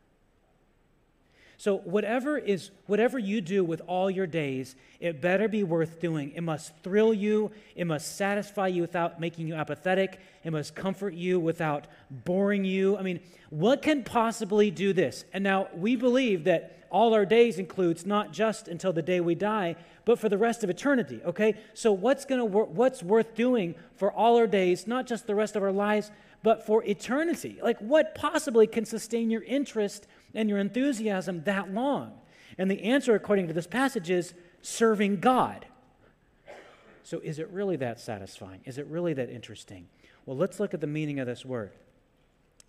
So 1.58 1.78
whatever 1.78 2.36
is 2.36 2.70
whatever 2.86 3.18
you 3.18 3.40
do 3.40 3.64
with 3.64 3.80
all 3.86 4.10
your 4.10 4.26
days, 4.26 4.76
it 5.00 5.20
better 5.20 5.48
be 5.48 5.62
worth 5.62 6.00
doing. 6.00 6.32
It 6.34 6.42
must 6.42 6.72
thrill 6.82 7.14
you, 7.14 7.50
it 7.74 7.86
must 7.86 8.16
satisfy 8.16 8.68
you 8.68 8.82
without 8.82 9.20
making 9.20 9.48
you 9.48 9.54
apathetic, 9.54 10.20
it 10.44 10.50
must 10.50 10.74
comfort 10.74 11.14
you 11.14 11.40
without 11.40 11.86
boring 12.10 12.64
you. 12.64 12.96
I 12.96 13.02
mean, 13.02 13.20
what 13.50 13.82
can 13.82 14.04
possibly 14.04 14.70
do 14.70 14.92
this? 14.92 15.24
And 15.32 15.42
now 15.42 15.68
we 15.74 15.96
believe 15.96 16.44
that 16.44 16.76
all 16.90 17.14
our 17.14 17.26
days 17.26 17.58
includes 17.58 18.06
not 18.06 18.32
just 18.32 18.68
until 18.68 18.92
the 18.92 19.02
day 19.02 19.20
we 19.20 19.34
die, 19.34 19.76
but 20.04 20.18
for 20.18 20.28
the 20.28 20.38
rest 20.38 20.62
of 20.62 20.70
eternity, 20.70 21.20
okay? 21.24 21.54
So 21.74 21.92
what's 21.92 22.24
going 22.24 22.38
to 22.38 22.44
wor- 22.44 22.66
what's 22.66 23.02
worth 23.02 23.34
doing 23.34 23.74
for 23.96 24.12
all 24.12 24.36
our 24.36 24.46
days, 24.46 24.86
not 24.86 25.06
just 25.06 25.26
the 25.26 25.34
rest 25.34 25.56
of 25.56 25.62
our 25.62 25.72
lives, 25.72 26.10
but 26.42 26.64
for 26.64 26.84
eternity? 26.84 27.58
Like 27.60 27.78
what 27.80 28.14
possibly 28.14 28.66
can 28.66 28.84
sustain 28.84 29.30
your 29.30 29.42
interest 29.42 30.06
and 30.36 30.48
your 30.48 30.58
enthusiasm 30.58 31.42
that 31.44 31.72
long? 31.72 32.12
And 32.58 32.70
the 32.70 32.84
answer, 32.84 33.14
according 33.14 33.48
to 33.48 33.52
this 33.52 33.66
passage, 33.66 34.08
is 34.10 34.34
serving 34.62 35.20
God. 35.20 35.66
So, 37.02 37.20
is 37.20 37.38
it 37.38 37.48
really 37.50 37.76
that 37.76 38.00
satisfying? 38.00 38.60
Is 38.64 38.78
it 38.78 38.86
really 38.86 39.14
that 39.14 39.30
interesting? 39.30 39.88
Well, 40.24 40.36
let's 40.36 40.58
look 40.58 40.74
at 40.74 40.80
the 40.80 40.86
meaning 40.86 41.20
of 41.20 41.26
this 41.26 41.44
word. 41.44 41.72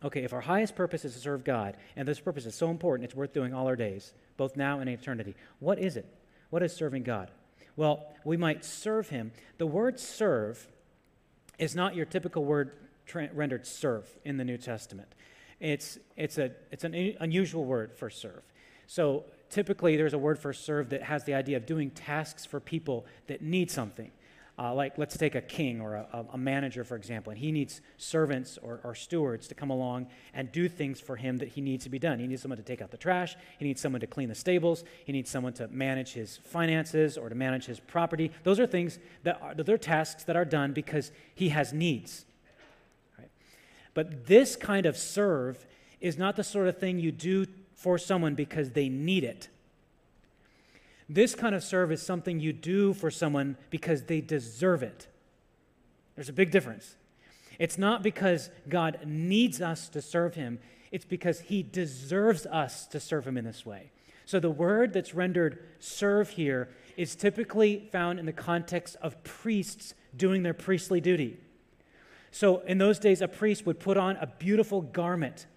Okay, 0.04 0.24
if 0.24 0.32
our 0.32 0.42
highest 0.42 0.76
purpose 0.76 1.06
is 1.06 1.14
to 1.14 1.20
serve 1.20 1.44
God, 1.44 1.76
and 1.96 2.08
this 2.08 2.20
purpose 2.20 2.46
is 2.46 2.54
so 2.54 2.70
important, 2.70 3.06
it's 3.06 3.16
worth 3.16 3.34
doing 3.34 3.54
all 3.54 3.66
our 3.66 3.76
days, 3.76 4.14
both 4.38 4.56
now 4.56 4.80
and 4.80 4.90
eternity, 4.90 5.36
what 5.60 5.80
is 5.80 5.98
it? 5.98 6.06
What 6.52 6.62
is 6.62 6.72
serving 6.72 7.04
God? 7.04 7.32
Well, 7.76 8.06
we 8.24 8.38
might 8.38 8.64
serve 8.64 9.10
Him. 9.10 9.32
The 9.58 9.66
word 9.66 10.00
serve 10.00 10.68
is 11.58 11.76
not 11.76 11.96
your 11.96 12.06
typical 12.06 12.46
word 12.46 12.72
rendered 13.34 13.66
serve 13.66 14.08
in 14.24 14.38
the 14.38 14.46
New 14.46 14.58
Testament. 14.58 15.08
It's, 15.60 15.98
it's, 16.16 16.38
a, 16.38 16.52
it's 16.72 16.84
an 16.84 17.16
unusual 17.20 17.66
word 17.66 17.94
for 17.94 18.10
serve. 18.10 18.44
So 18.86 19.26
typically, 19.50 19.98
there's 19.98 20.14
a 20.14 20.18
word 20.18 20.40
for 20.40 20.54
serve 20.54 20.90
that 20.90 21.04
has 21.04 21.24
the 21.24 21.34
idea 21.34 21.58
of 21.58 21.66
doing 21.66 21.90
tasks 21.92 22.46
for 22.46 22.60
people 22.60 23.06
that 23.28 23.42
need 23.42 23.72
something. 23.72 24.12
Uh, 24.60 24.74
like, 24.74 24.98
let's 24.98 25.16
take 25.16 25.36
a 25.36 25.42
king 25.42 25.80
or 25.82 25.94
a, 25.94 26.26
a, 26.34 26.38
manager, 26.38 26.84
for 26.84 26.96
example, 26.96 27.30
and 27.30 27.38
he 27.38 27.52
needs 27.52 27.80
servants 27.98 28.58
or, 28.64 28.80
or, 28.84 28.96
stewards 28.96 29.48
to 29.48 29.54
come 29.54 29.70
along 29.70 30.08
and 30.34 30.52
do 30.52 30.68
things 30.68 31.00
for 31.00 31.16
him 31.16 31.38
that 31.38 31.50
he 31.50 31.62
needs 31.62 31.84
to 31.84 31.92
be 31.92 32.00
done. 32.00 32.18
He 32.18 32.26
needs 32.26 32.42
someone 32.42 32.58
to 32.58 32.64
take 32.64 32.82
out 32.82 32.90
the 32.90 32.98
trash, 32.98 33.36
he 33.60 33.66
needs 33.66 33.80
someone 33.80 34.02
to 34.02 34.08
clean 34.08 34.30
the 34.30 34.36
stables, 34.36 34.84
he 35.06 35.12
needs 35.12 35.30
someone 35.30 35.54
to 35.54 35.68
manage 35.68 36.14
his 36.14 36.38
finances 36.38 37.20
or 37.20 37.30
to 37.30 37.36
manage 37.36 37.68
his 37.68 37.80
property. 37.80 38.32
Those 38.42 38.60
are 38.60 38.66
things 38.66 38.98
that 39.22 39.40
are, 39.44 39.54
they're 39.54 39.78
tasks 39.78 40.24
that 40.24 40.36
are 40.36 40.46
done 40.46 40.74
because 40.74 41.12
he 41.36 41.50
has 41.50 41.72
needs. 41.72 42.26
But 43.98 44.28
this 44.28 44.56
kind 44.56 44.86
of 44.86 44.96
serve 44.96 45.66
is 46.00 46.20
not 46.20 46.36
the 46.36 46.44
sort 46.44 46.68
of 46.68 46.78
thing 46.78 47.00
you 47.00 47.12
do 47.12 47.48
for 47.74 47.98
someone 47.98 48.36
because 48.36 48.74
they 48.74 48.90
need 48.90 49.24
it. 49.24 49.48
This 51.10 51.34
kind 51.34 51.56
of 51.56 51.64
serve 51.64 51.92
is 51.92 52.00
something 52.00 52.40
you 52.40 52.54
do 52.54 52.94
for 52.94 53.10
someone 53.10 53.58
because 53.72 54.04
they 54.04 54.22
deserve 54.22 54.84
it. 54.84 55.08
There's 56.14 56.30
a 56.30 56.34
big 56.34 56.52
difference. 56.52 56.96
It's 57.58 57.80
not 57.80 58.04
because 58.04 58.52
God 58.70 59.00
needs 59.04 59.64
us 59.64 59.90
to 59.90 60.02
serve 60.04 60.36
him, 60.36 60.60
it's 60.92 61.04
because 61.04 61.40
he 61.40 61.64
deserves 61.64 62.46
us 62.46 62.86
to 62.90 63.00
serve 63.00 63.26
him 63.26 63.36
in 63.36 63.46
this 63.46 63.66
way. 63.66 63.90
So 64.28 64.40
the 64.40 64.52
word 64.52 64.94
that's 64.94 65.16
rendered 65.16 65.58
serve 65.80 66.30
here 66.30 66.70
is 66.98 67.16
typically 67.16 67.90
found 67.92 68.20
in 68.20 68.28
the 68.28 68.32
context 68.32 68.96
of 69.02 69.24
priests 69.24 69.96
doing 70.16 70.44
their 70.44 70.54
priestly 70.54 71.02
duty. 71.02 71.40
So 72.38 72.60
in 72.60 72.78
those 72.78 73.00
days, 73.00 73.24
a 73.24 73.28
priest 73.28 73.66
would 73.66 73.80
put 73.80 73.98
on 73.98 74.16
a 74.18 74.28
beautiful 74.28 74.84
garment. 74.84 75.48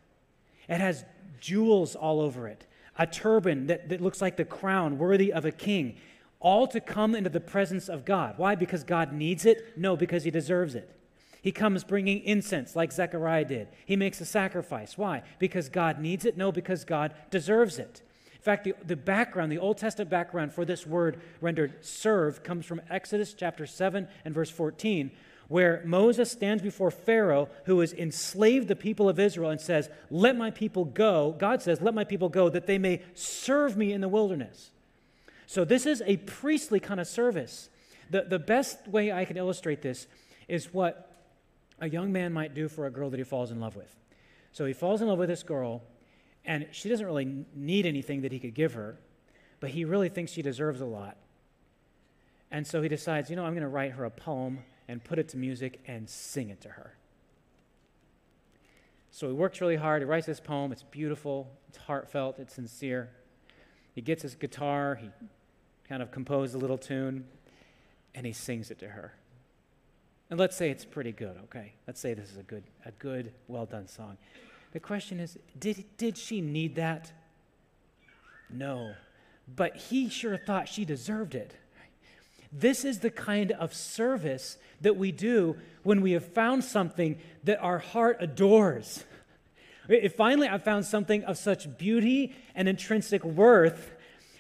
It 0.67 0.81
has 0.81 1.05
jewels 1.39 1.95
all 1.95 2.23
over 2.23 2.49
it, 2.49 2.67
a 2.99 3.07
turban 3.07 3.67
that, 3.67 3.91
that 3.91 4.01
looks 4.01 4.23
like 4.23 4.39
the 4.39 4.47
crown 4.47 4.97
worthy 4.97 5.31
of 5.31 5.45
a 5.45 5.51
king, 5.51 5.97
all 6.39 6.67
to 6.69 6.81
come 6.81 7.15
into 7.15 7.29
the 7.29 7.39
presence 7.39 7.91
of 7.91 8.07
God. 8.07 8.39
Why? 8.39 8.55
Because 8.55 8.83
God 8.83 9.13
needs 9.13 9.45
it? 9.45 9.77
No, 9.77 9.95
because 9.95 10.25
he 10.25 10.31
deserves 10.31 10.75
it. 10.75 10.91
He 11.43 11.53
comes 11.53 11.85
bringing 11.85 12.23
incense 12.25 12.75
like 12.75 12.93
Zechariah 12.93 13.45
did. 13.45 13.69
He 13.85 13.95
makes 13.95 14.19
a 14.23 14.25
sacrifice. 14.25 14.97
Why? 14.97 15.23
Because 15.39 15.69
God 15.69 16.01
needs 16.01 16.25
it? 16.25 16.39
No, 16.39 16.51
because 16.51 16.87
God 16.87 17.13
deserves 17.31 17.79
it. 17.79 18.01
In 18.33 18.41
fact, 18.41 18.65
the, 18.65 18.73
the 18.87 18.97
background, 18.97 19.53
the 19.53 19.59
Old 19.59 19.77
Testament 19.77 20.09
background 20.09 20.55
for 20.55 20.65
this 20.65 20.87
word 20.87 21.21
rendered 21.43 21.85
serve 21.85 22.43
comes 22.43 22.65
from 22.65 22.81
Exodus 22.89 23.35
chapter 23.35 23.67
7 23.67 24.09
and 24.25 24.35
verse 24.35 24.49
14, 24.49 25.11
where 25.51 25.83
Moses 25.85 26.31
stands 26.31 26.63
before 26.63 26.93
Pharaoh, 26.93 27.49
who 27.65 27.81
has 27.81 27.93
enslaved 27.93 28.69
the 28.69 28.77
people 28.77 29.09
of 29.09 29.19
Israel, 29.19 29.51
and 29.51 29.61
says, 29.61 29.91
Let 30.09 30.37
my 30.37 30.53
people 30.53 30.85
go. 30.85 31.35
God 31.37 31.61
says, 31.61 31.81
Let 31.81 31.93
my 31.93 32.05
people 32.05 32.29
go 32.29 32.49
that 32.49 32.69
they 32.69 32.79
may 32.79 33.03
serve 33.15 33.77
me 33.77 33.93
in 33.93 34.01
the 34.01 34.09
wilderness. 34.09 34.71
So, 35.49 35.65
this 35.65 35.87
is 35.87 36.05
a 36.07 36.19
priestly 36.19 36.79
kind 36.79 37.01
of 37.01 37.09
service. 37.09 37.69
The, 38.11 38.23
the 38.23 38.39
best 38.39 38.87
way 38.87 39.11
I 39.11 39.25
can 39.25 39.37
illustrate 39.37 39.83
this 39.83 40.07
is 40.47 40.73
what 40.73 41.21
a 41.81 41.89
young 41.91 42.13
man 42.13 42.33
might 42.33 42.55
do 42.55 42.69
for 42.69 42.87
a 42.87 42.91
girl 42.91 43.11
that 43.11 43.19
he 43.19 43.25
falls 43.25 43.51
in 43.51 43.59
love 43.59 43.75
with. 43.75 43.93
So, 44.53 44.67
he 44.67 44.73
falls 44.73 45.03
in 45.03 45.09
love 45.09 45.19
with 45.19 45.29
this 45.29 45.43
girl, 45.43 45.83
and 46.45 46.69
she 46.71 46.89
doesn't 46.89 47.05
really 47.05 47.45
need 47.57 47.87
anything 47.87 48.21
that 48.21 48.31
he 48.31 48.39
could 48.39 48.55
give 48.55 48.75
her, 48.75 49.01
but 49.59 49.71
he 49.71 49.85
really 49.85 50.11
thinks 50.11 50.31
she 50.31 50.43
deserves 50.43 50.81
a 50.81 50.87
lot. 50.87 51.17
And 52.53 52.65
so 52.65 52.83
he 52.83 52.89
decides, 52.89 53.31
you 53.31 53.37
know, 53.37 53.45
I'm 53.45 53.53
going 53.53 53.63
to 53.63 53.69
write 53.69 53.93
her 53.93 54.05
a 54.05 54.11
poem 54.11 54.61
and 54.91 55.05
put 55.05 55.21
it 55.21 55.29
to 55.29 55.37
music 55.37 55.79
and 55.87 56.11
sing 56.11 56.51
it 56.51 56.61
to 56.63 56.69
her. 56.69 56.95
So 59.13 59.29
he 59.29 59.33
works 59.33 59.61
really 59.61 59.77
hard. 59.77 60.03
He 60.03 60.07
writes 60.07 60.27
this 60.27 60.41
poem. 60.41 60.73
It's 60.73 60.83
beautiful, 60.83 61.49
it's 61.69 61.79
heartfelt, 61.79 62.41
it's 62.41 62.55
sincere. 62.55 63.09
He 63.95 64.01
gets 64.01 64.23
his 64.23 64.35
guitar, 64.35 64.97
he 64.97 65.11
kind 65.89 66.03
of 66.03 66.11
composed 66.11 66.57
a 66.57 66.59
little 66.59 66.77
tune, 66.77 67.25
and 68.17 68.27
he 68.27 68.33
sings 68.33 68.73
it 68.73 68.81
to 68.81 68.89
her. 68.89 69.15
And 70.29 70.41
let's 70.41 70.57
say 70.57 70.71
it's 70.71 70.85
pretty 70.85 71.13
good, 71.13 71.37
okay? 71.45 71.75
Let's 71.87 72.01
say 72.01 72.15
this 72.15 72.31
is 72.31 72.37
a 72.37 72.43
good, 72.43 72.65
a 72.85 72.91
good, 72.93 73.33
well 73.47 73.67
done 73.67 73.87
song. 73.87 74.19
The 74.73 74.81
question 74.81 75.21
is 75.21 75.39
did, 75.59 75.85
did 75.99 76.19
she 76.19 76.41
need 76.41 76.75
that? 76.75 77.13
No. 78.49 78.95
But 79.55 79.77
he 79.77 80.09
sure 80.09 80.37
thought 80.37 80.69
she 80.69 80.85
deserved 80.85 81.37
it. 81.37 81.55
This 82.53 82.85
is 82.85 82.99
the 82.99 83.11
kind 83.11 83.53
of 83.53 83.73
service 83.75 84.59
that 84.81 84.97
we 84.97 85.13
do 85.13 85.57
when 85.83 86.01
we 86.01 86.13
have 86.13 86.25
found 86.25 86.65
something 86.65 87.19
that 87.45 87.61
our 87.61 87.79
heart 87.79 88.17
adores. 88.21 89.05
If 89.89 90.15
finally 90.15 90.49
I 90.49 90.59
found 90.59 90.85
something 90.85 91.25
of 91.25 91.37
such 91.39 91.79
beauty 91.79 92.35
and 92.55 92.69
intrinsic 92.69 93.25
worth 93.25 93.93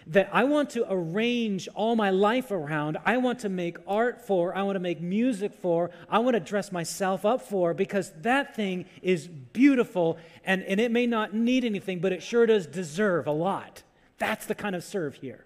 that 0.06 0.28
I 0.32 0.44
want 0.44 0.70
to 0.70 0.86
arrange 0.88 1.68
all 1.74 1.94
my 1.94 2.10
life 2.10 2.50
around, 2.50 2.98
I 3.04 3.18
want 3.18 3.40
to 3.40 3.48
make 3.48 3.76
art 3.86 4.26
for, 4.26 4.56
I 4.56 4.62
want 4.62 4.76
to 4.76 4.80
make 4.80 5.00
music 5.00 5.52
for, 5.54 5.90
I 6.08 6.18
want 6.18 6.34
to 6.34 6.40
dress 6.40 6.72
myself 6.72 7.24
up 7.24 7.42
for, 7.42 7.74
because 7.74 8.12
that 8.22 8.56
thing 8.56 8.86
is 9.02 9.28
beautiful 9.28 10.18
and, 10.44 10.62
and 10.64 10.80
it 10.80 10.90
may 10.90 11.06
not 11.06 11.34
need 11.34 11.64
anything, 11.64 12.00
but 12.00 12.12
it 12.12 12.22
sure 12.22 12.46
does 12.46 12.66
deserve 12.66 13.26
a 13.26 13.32
lot. 13.32 13.82
That's 14.18 14.46
the 14.46 14.54
kind 14.54 14.74
of 14.74 14.82
serve 14.82 15.14
here. 15.16 15.44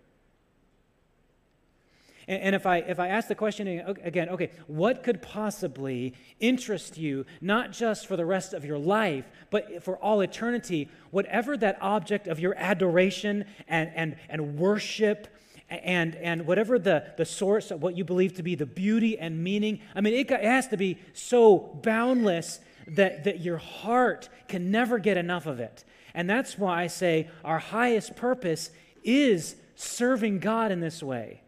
And, 2.27 2.43
and 2.43 2.55
if, 2.55 2.67
I, 2.67 2.79
if 2.79 2.99
I 2.99 3.09
ask 3.09 3.29
the 3.29 3.35
question 3.35 3.67
again, 4.03 4.29
okay, 4.31 4.51
what 4.67 5.03
could 5.03 5.23
possibly 5.23 6.15
interest 6.41 6.97
you, 6.99 7.27
not 7.41 7.73
just 7.73 8.07
for 8.07 8.17
the 8.17 8.27
rest 8.27 8.55
of 8.55 8.65
your 8.65 8.79
life, 8.79 9.25
but 9.51 9.83
for 9.83 9.97
all 9.99 10.21
eternity, 10.21 10.89
whatever 11.11 11.57
that 11.57 11.79
object 11.81 12.27
of 12.27 12.41
your 12.41 12.55
adoration 12.57 13.45
and, 13.69 13.91
and, 13.95 14.17
and 14.29 14.59
worship 14.59 15.29
and, 15.69 16.15
and 16.17 16.47
whatever 16.47 16.79
the, 16.79 17.05
the 17.17 17.25
source 17.25 17.71
of 17.71 17.83
what 17.83 17.97
you 17.97 18.05
believe 18.05 18.35
to 18.35 18.43
be 18.43 18.55
the 18.55 18.67
beauty 18.67 19.19
and 19.19 19.43
meaning, 19.43 19.81
I 19.95 20.01
mean, 20.01 20.15
it, 20.15 20.31
it 20.31 20.45
has 20.45 20.69
to 20.69 20.77
be 20.77 20.99
so 21.13 21.59
boundless 21.83 22.61
that, 22.87 23.25
that 23.25 23.41
your 23.41 23.57
heart 23.57 24.29
can 24.49 24.71
never 24.71 24.99
get 24.99 25.17
enough 25.17 25.47
of 25.47 25.61
it. 25.61 25.85
And 26.15 26.29
that's 26.29 26.59
why 26.59 26.83
I 26.83 26.87
say 26.87 27.31
our 27.45 27.59
highest 27.59 28.15
purpose 28.15 28.71
is 29.03 29.57
serving 29.75 30.39
God 30.39 30.71
in 30.71 30.81
this 30.81 31.03
way. 31.03 31.41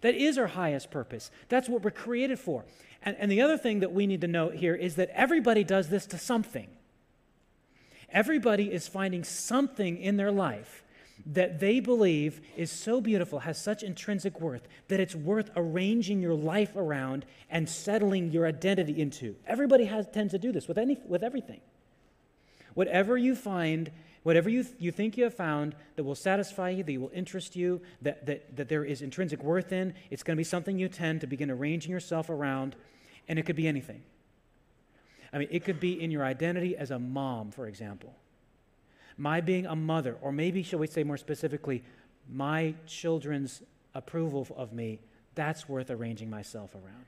That 0.00 0.14
is 0.14 0.38
our 0.38 0.46
highest 0.46 0.90
purpose. 0.90 1.30
That's 1.48 1.68
what 1.68 1.82
we're 1.82 1.90
created 1.90 2.38
for. 2.38 2.64
And, 3.02 3.16
and 3.18 3.30
the 3.30 3.40
other 3.40 3.58
thing 3.58 3.80
that 3.80 3.92
we 3.92 4.06
need 4.06 4.20
to 4.22 4.28
note 4.28 4.54
here 4.54 4.74
is 4.74 4.96
that 4.96 5.10
everybody 5.10 5.64
does 5.64 5.88
this 5.88 6.06
to 6.06 6.18
something. 6.18 6.68
Everybody 8.10 8.72
is 8.72 8.88
finding 8.88 9.24
something 9.24 9.98
in 9.98 10.16
their 10.16 10.32
life 10.32 10.84
that 11.26 11.60
they 11.60 11.80
believe 11.80 12.40
is 12.56 12.70
so 12.70 13.00
beautiful, 13.00 13.40
has 13.40 13.60
such 13.60 13.82
intrinsic 13.82 14.40
worth, 14.40 14.66
that 14.88 15.00
it's 15.00 15.14
worth 15.14 15.50
arranging 15.56 16.20
your 16.20 16.34
life 16.34 16.74
around 16.76 17.26
and 17.50 17.68
settling 17.68 18.30
your 18.30 18.46
identity 18.46 19.00
into. 19.00 19.36
Everybody 19.46 19.84
has, 19.86 20.06
tends 20.08 20.32
to 20.32 20.38
do 20.38 20.52
this 20.52 20.68
with, 20.68 20.78
any, 20.78 20.96
with 21.06 21.22
everything. 21.22 21.60
Whatever 22.78 23.16
you 23.16 23.34
find 23.34 23.90
Whatever 24.28 24.50
you, 24.50 24.62
th- 24.62 24.74
you 24.78 24.92
think 24.92 25.16
you 25.16 25.24
have 25.24 25.32
found 25.32 25.74
that 25.96 26.04
will 26.04 26.14
satisfy 26.14 26.68
you, 26.68 26.82
that 26.82 27.00
will 27.00 27.10
interest 27.14 27.56
you, 27.56 27.80
that, 28.02 28.26
that, 28.26 28.56
that 28.56 28.68
there 28.68 28.84
is 28.84 29.00
intrinsic 29.00 29.42
worth 29.42 29.72
in, 29.72 29.94
it's 30.10 30.22
going 30.22 30.36
to 30.36 30.40
be 30.40 30.44
something 30.44 30.78
you 30.78 30.88
tend 30.88 31.22
to 31.22 31.26
begin 31.26 31.50
arranging 31.50 31.90
yourself 31.90 32.28
around, 32.28 32.76
and 33.26 33.38
it 33.38 33.46
could 33.46 33.56
be 33.56 33.66
anything. 33.66 34.02
I 35.32 35.38
mean, 35.38 35.48
it 35.50 35.64
could 35.64 35.80
be 35.80 35.98
in 35.98 36.10
your 36.10 36.24
identity 36.24 36.76
as 36.76 36.90
a 36.90 36.98
mom, 36.98 37.52
for 37.52 37.66
example. 37.66 38.14
My 39.16 39.40
being 39.40 39.64
a 39.64 39.74
mother, 39.74 40.18
or 40.20 40.30
maybe, 40.30 40.62
shall 40.62 40.80
we 40.80 40.88
say 40.88 41.04
more 41.04 41.16
specifically, 41.16 41.82
my 42.30 42.74
children's 42.86 43.62
approval 43.94 44.46
of 44.58 44.74
me, 44.74 45.00
that's 45.34 45.68
worth 45.70 45.90
arranging 45.90 46.28
myself 46.28 46.74
around. 46.74 47.06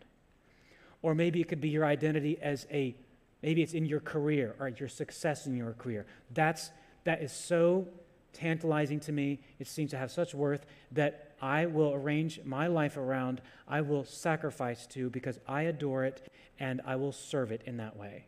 Or 1.03 1.15
maybe 1.15 1.41
it 1.43 1.49
could 1.49 1.61
be 1.61 1.69
your 1.69 1.85
identity 1.85 2.39
as 2.41 2.67
a, 2.71 2.95
maybe 3.43 3.63
it's 3.63 3.75
in 3.75 3.87
your 3.87 4.01
career 4.01 4.55
or 4.59 4.69
your 4.69 4.89
success 4.89 5.47
in 5.47 5.57
your 5.57 5.73
career. 5.73 6.07
That's 6.33 6.71
that 7.05 7.23
is 7.23 7.33
so 7.33 7.89
tantalizing 8.33 9.01
to 9.01 9.13
me. 9.13 9.41
It 9.59 9.67
seems 9.67 9.91
to 9.91 9.99
have 9.99 10.11
such 10.11 10.35
worth 10.35 10.67
that 10.93 11.35
I 11.43 11.67
will 11.67 11.95
arrange 11.95 12.41
my 12.45 12.67
life 12.67 12.97
around, 12.97 13.41
I 13.67 13.81
will 13.81 14.05
sacrifice 14.05 14.87
to 14.89 15.09
because 15.09 15.39
I 15.49 15.63
adore 15.63 16.05
it 16.05 16.31
and 16.59 16.81
I 16.85 16.97
will 16.97 17.13
serve 17.13 17.51
it 17.51 17.63
in 17.65 17.79
that 17.79 17.97
way. 17.97 18.27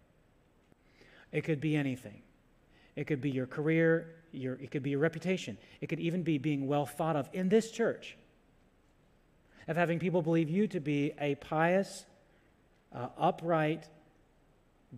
It 1.30 1.42
could 1.42 1.60
be 1.60 1.76
anything. 1.76 2.22
It 2.96 3.06
could 3.06 3.20
be 3.20 3.30
your 3.30 3.46
career, 3.46 4.14
your, 4.32 4.54
it 4.54 4.70
could 4.70 4.82
be 4.82 4.90
your 4.90 4.98
reputation. 4.98 5.58
It 5.80 5.88
could 5.88 6.00
even 6.00 6.22
be 6.22 6.38
being 6.38 6.66
well 6.66 6.86
thought 6.86 7.16
of 7.16 7.28
in 7.32 7.48
this 7.48 7.70
church, 7.70 8.16
of 9.68 9.76
having 9.76 9.98
people 9.98 10.22
believe 10.22 10.48
you 10.48 10.66
to 10.68 10.80
be 10.80 11.12
a 11.20 11.34
pious, 11.36 12.04
uh, 12.94 13.08
upright, 13.18 13.88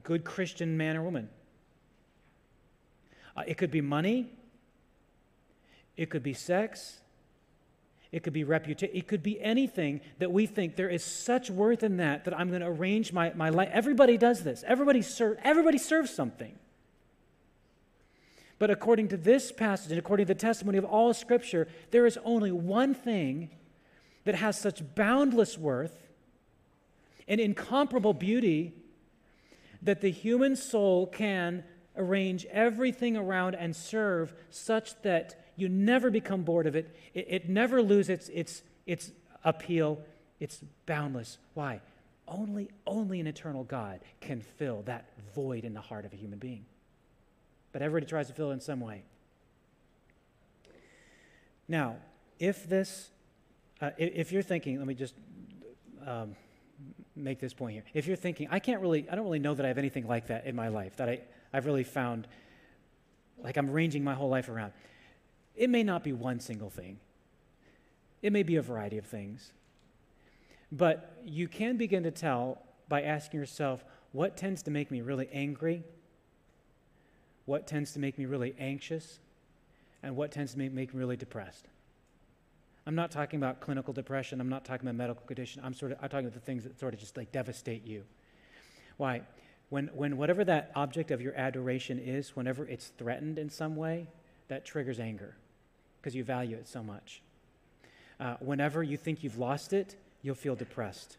good 0.03 0.25
Christian 0.25 0.77
man 0.77 0.97
or 0.97 1.03
woman. 1.03 1.29
Uh, 3.37 3.43
it 3.47 3.57
could 3.57 3.71
be 3.71 3.81
money, 3.81 4.31
it 5.97 6.11
could 6.11 6.23
be 6.23 6.35
sex, 6.35 7.01
it 8.13 8.23
could 8.23 8.33
be 8.33 8.45
reputation, 8.45 8.95
it 8.95 9.07
could 9.09 9.23
be 9.23 9.41
anything 9.41 10.01
that 10.19 10.31
we 10.31 10.47
think 10.47 10.77
there 10.77 10.89
is 10.89 11.05
such 11.05 11.51
worth 11.51 11.83
in 11.83 11.97
that 11.97 12.25
that 12.25 12.39
I'm 12.39 12.49
going 12.49 12.61
to 12.61 12.69
arrange 12.69 13.13
my, 13.13 13.33
my 13.35 13.49
life. 13.49 13.71
Everybody 13.73 14.17
does 14.17 14.45
this, 14.45 14.65
everybody, 14.67 15.03
serve, 15.03 15.39
everybody 15.43 15.79
serves 15.79 16.15
something. 16.15 16.59
But 18.59 18.71
according 18.71 19.09
to 19.09 19.17
this 19.17 19.51
passage 19.51 19.91
and 19.91 19.99
according 19.99 20.27
to 20.27 20.35
the 20.35 20.39
testimony 20.39 20.79
of 20.79 20.85
all 20.85 21.13
Scripture, 21.13 21.67
there 21.91 22.07
is 22.07 22.19
only 22.25 22.53
one 22.53 22.95
thing 22.95 23.51
that 24.25 24.37
has 24.37 24.59
such 24.59 24.95
boundless 24.95 25.59
worth 25.59 26.09
and 27.27 27.41
incomparable 27.41 28.15
beauty 28.15 28.75
that 29.85 30.01
the 30.01 30.11
human 30.11 30.57
soul 30.57 31.07
can 31.07 31.63
arrange 31.97 32.45
everything 32.47 33.17
around 33.17 33.55
and 33.55 33.77
serve 33.77 34.35
such 34.51 35.01
that 35.03 35.41
you 35.57 35.69
never 35.69 36.11
become 36.11 36.43
bored 36.43 36.67
of 36.67 36.75
it. 36.75 36.95
It, 37.13 37.27
it 37.29 37.49
never 37.49 37.81
loses 37.81 38.09
its, 38.09 38.29
its, 38.31 38.63
its 38.87 39.13
appeal. 39.45 40.01
It's 40.41 40.61
boundless. 40.87 41.39
Why? 41.53 41.81
Only, 42.27 42.71
only 42.87 43.21
an 43.21 43.27
eternal 43.27 43.65
God 43.65 44.01
can 44.21 44.41
fill 44.41 44.83
that 44.83 45.07
void 45.35 45.65
in 45.65 45.75
the 45.75 45.81
heart 45.81 46.05
of 46.05 46.13
a 46.13 46.17
human 46.17 46.39
being. 46.39 46.65
But 47.73 47.83
everybody 47.83 48.09
tries 48.09 48.29
to 48.29 48.33
fill 48.33 48.51
it 48.51 48.55
in 48.55 48.61
some 48.61 48.81
way. 48.81 49.03
Now, 51.69 51.97
if 52.39 52.69
this, 52.69 53.11
uh, 53.81 53.91
if 53.99 54.33
you're 54.33 54.43
thinking, 54.43 54.79
let 54.79 54.87
me 54.87 54.95
just 54.95 55.15
um, 56.07 56.35
make 57.17 57.39
this 57.39 57.55
point 57.55 57.75
here. 57.75 57.85
If 57.95 58.07
you're 58.07 58.17
thinking, 58.17 58.49
I 58.51 58.59
can't 58.59 58.81
really, 58.81 59.09
I 59.11 59.15
don't 59.15 59.25
really 59.25 59.39
know 59.39 59.55
that 59.55 59.65
I 59.65 59.69
have 59.69 59.79
anything 59.79 60.07
like 60.07 60.29
that 60.29 60.47
in 60.47 60.57
my 60.57 60.69
life, 60.69 60.97
that 60.97 61.09
I, 61.09 61.21
I've 61.53 61.67
really 61.67 61.85
found 61.85 62.27
like 63.39 63.57
I'm 63.57 63.71
ranging 63.71 64.05
my 64.05 64.15
whole 64.15 64.29
life 64.29 64.49
around. 64.49 64.73
It 65.55 65.71
may 65.71 65.83
not 65.83 66.03
be 66.03 66.13
one 66.13 66.41
single 66.41 66.71
thing, 66.71 66.99
it 68.23 68.33
may 68.33 68.43
be 68.43 68.57
a 68.57 68.63
variety 68.63 68.99
of 68.99 69.07
things. 69.07 69.53
But 70.73 71.19
you 71.25 71.47
can 71.47 71.77
begin 71.77 72.03
to 72.03 72.11
tell 72.11 72.63
by 72.89 73.03
asking 73.03 73.39
yourself 73.39 73.85
what 74.13 74.37
tends 74.37 74.63
to 74.63 74.71
make 74.71 74.91
me 74.91 75.03
really 75.03 75.29
angry, 75.33 75.85
what 77.45 77.67
tends 77.67 77.93
to 77.93 78.01
make 78.01 78.19
me 78.19 78.27
really 78.27 78.55
anxious, 78.59 79.21
and 80.03 80.17
what 80.17 80.33
tends 80.33 80.53
to 80.53 80.59
make, 80.59 80.73
make 80.73 80.93
me 80.93 80.99
really 80.99 81.17
depressed. 81.17 81.69
I'm 82.87 82.95
not 82.95 83.11
talking 83.11 83.39
about 83.39 83.61
clinical 83.61 83.95
depression. 83.95 84.41
I'm 84.41 84.49
not 84.49 84.65
talking 84.65 84.87
about 84.87 84.97
medical 84.97 85.25
condition. 85.27 85.63
I'm 85.65 85.75
sort 85.75 85.93
of 85.93 85.99
I'm 86.03 86.09
talking 86.09 86.27
about 86.27 86.35
the 86.35 86.47
things 86.47 86.65
that 86.65 86.79
sort 86.79 86.95
of 86.95 87.01
just 87.01 87.17
like 87.17 87.33
devastate 87.33 87.87
you. 87.87 88.05
Why? 88.97 89.23
when, 89.75 89.91
when 89.95 90.17
whatever 90.17 90.45
that 90.45 90.71
object 90.75 91.11
of 91.11 91.21
your 91.21 91.35
adoration 91.35 91.99
is, 91.99 92.37
whenever 92.37 92.65
it's 92.65 92.93
threatened 92.99 93.39
in 93.39 93.51
some 93.51 93.77
way, 93.77 94.07
that 94.49 94.65
triggers 94.65 95.01
anger 95.01 95.35
because 96.01 96.15
you 96.15 96.23
value 96.23 96.57
it 96.57 96.69
so 96.69 96.83
much. 96.83 97.23
Uh, 98.21 98.37
whenever 98.39 98.83
you 98.83 98.97
think 98.97 99.25
you've 99.25 99.39
lost 99.39 99.73
it, 99.73 99.97
you'll 100.23 100.35
feel 100.35 100.55
depressed. 100.55 101.17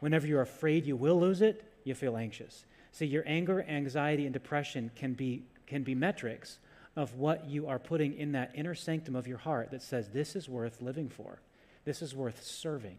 Whenever 0.00 0.26
you're 0.26 0.42
afraid 0.42 0.84
you 0.86 0.96
will 0.96 1.20
lose 1.20 1.42
it, 1.42 1.62
you 1.84 1.94
feel 1.94 2.16
anxious. 2.16 2.64
See, 2.90 3.06
your 3.06 3.22
anger, 3.26 3.64
anxiety, 3.68 4.24
and 4.24 4.32
depression 4.32 4.90
can 4.96 5.12
be, 5.12 5.44
can 5.66 5.82
be 5.82 5.94
metrics 5.94 6.58
of 6.96 7.14
what 7.14 7.46
you 7.48 7.66
are 7.66 7.78
putting 7.78 8.14
in 8.16 8.32
that 8.32 8.52
inner 8.54 8.74
sanctum 8.74 9.16
of 9.16 9.26
your 9.26 9.38
heart 9.38 9.70
that 9.70 9.82
says, 9.82 10.10
this 10.10 10.36
is 10.36 10.48
worth 10.48 10.82
living 10.82 11.08
for. 11.08 11.40
This 11.84 12.02
is 12.02 12.14
worth 12.14 12.42
serving. 12.44 12.98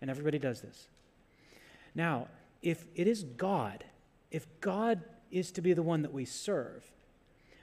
And 0.00 0.10
everybody 0.10 0.38
does 0.38 0.60
this. 0.60 0.88
Now, 1.94 2.28
if 2.62 2.84
it 2.94 3.08
is 3.08 3.24
God 3.24 3.84
if 4.30 4.46
God 4.60 5.02
is 5.30 5.50
to 5.52 5.62
be 5.62 5.72
the 5.72 5.82
one 5.82 6.02
that 6.02 6.12
we 6.12 6.24
serve, 6.24 6.90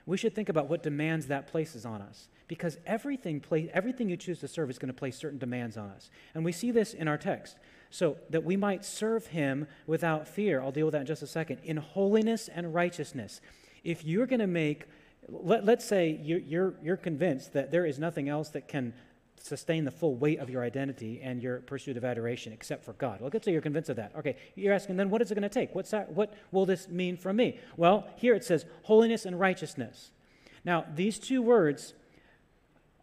we 0.05 0.17
should 0.17 0.35
think 0.35 0.49
about 0.49 0.69
what 0.69 0.83
demands 0.83 1.27
that 1.27 1.47
places 1.47 1.85
on 1.85 2.01
us. 2.01 2.27
Because 2.47 2.77
everything, 2.85 3.39
play, 3.39 3.71
everything 3.73 4.07
you 4.07 4.17
choose 4.17 4.39
to 4.39 4.47
serve 4.47 4.69
is 4.69 4.77
going 4.77 4.93
to 4.93 4.97
place 4.97 5.17
certain 5.17 5.39
demands 5.39 5.77
on 5.77 5.89
us. 5.89 6.11
And 6.35 6.45
we 6.45 6.51
see 6.51 6.69
this 6.69 6.93
in 6.93 7.07
our 7.07 7.17
text. 7.17 7.57
So 7.89 8.17
that 8.29 8.43
we 8.43 8.55
might 8.55 8.85
serve 8.85 9.27
him 9.27 9.67
without 9.87 10.27
fear. 10.27 10.61
I'll 10.61 10.71
deal 10.71 10.85
with 10.85 10.93
that 10.93 11.01
in 11.01 11.07
just 11.07 11.23
a 11.23 11.27
second. 11.27 11.59
In 11.63 11.77
holiness 11.77 12.47
and 12.47 12.73
righteousness. 12.73 13.41
If 13.83 14.03
you're 14.03 14.27
going 14.27 14.41
to 14.41 14.47
make, 14.47 14.85
let, 15.29 15.67
us 15.67 15.85
say 15.85 16.19
you're, 16.21 16.39
you're, 16.39 16.73
you're 16.83 16.97
convinced 16.97 17.53
that 17.53 17.71
there 17.71 17.85
is 17.85 17.99
nothing 17.99 18.29
else 18.29 18.49
that 18.49 18.67
can 18.67 18.93
sustain 19.41 19.85
the 19.85 19.91
full 19.91 20.15
weight 20.15 20.39
of 20.39 20.49
your 20.49 20.63
identity 20.63 21.21
and 21.21 21.41
your 21.41 21.59
pursuit 21.59 21.97
of 21.97 22.03
adoration 22.03 22.51
except 22.51 22.83
for 22.83 22.93
God. 22.93 23.21
Well, 23.21 23.29
let's 23.31 23.45
say 23.45 23.51
you're 23.51 23.61
convinced 23.61 23.89
of 23.89 23.97
that. 23.97 24.11
Okay, 24.17 24.38
you're 24.55 24.73
asking 24.73 24.97
then 24.97 25.09
what 25.09 25.21
is 25.21 25.31
it 25.31 25.35
going 25.35 25.43
to 25.43 25.49
take? 25.49 25.75
What's 25.75 25.91
that, 25.91 26.11
what 26.13 26.33
will 26.51 26.65
this 26.65 26.88
mean 26.88 27.17
for 27.17 27.31
me? 27.31 27.59
Well, 27.77 28.07
here 28.15 28.33
it 28.33 28.43
says 28.43 28.65
holiness 28.83 29.25
and 29.25 29.39
righteousness. 29.39 30.11
Now, 30.63 30.85
these 30.95 31.19
two 31.19 31.41
words 31.41 31.93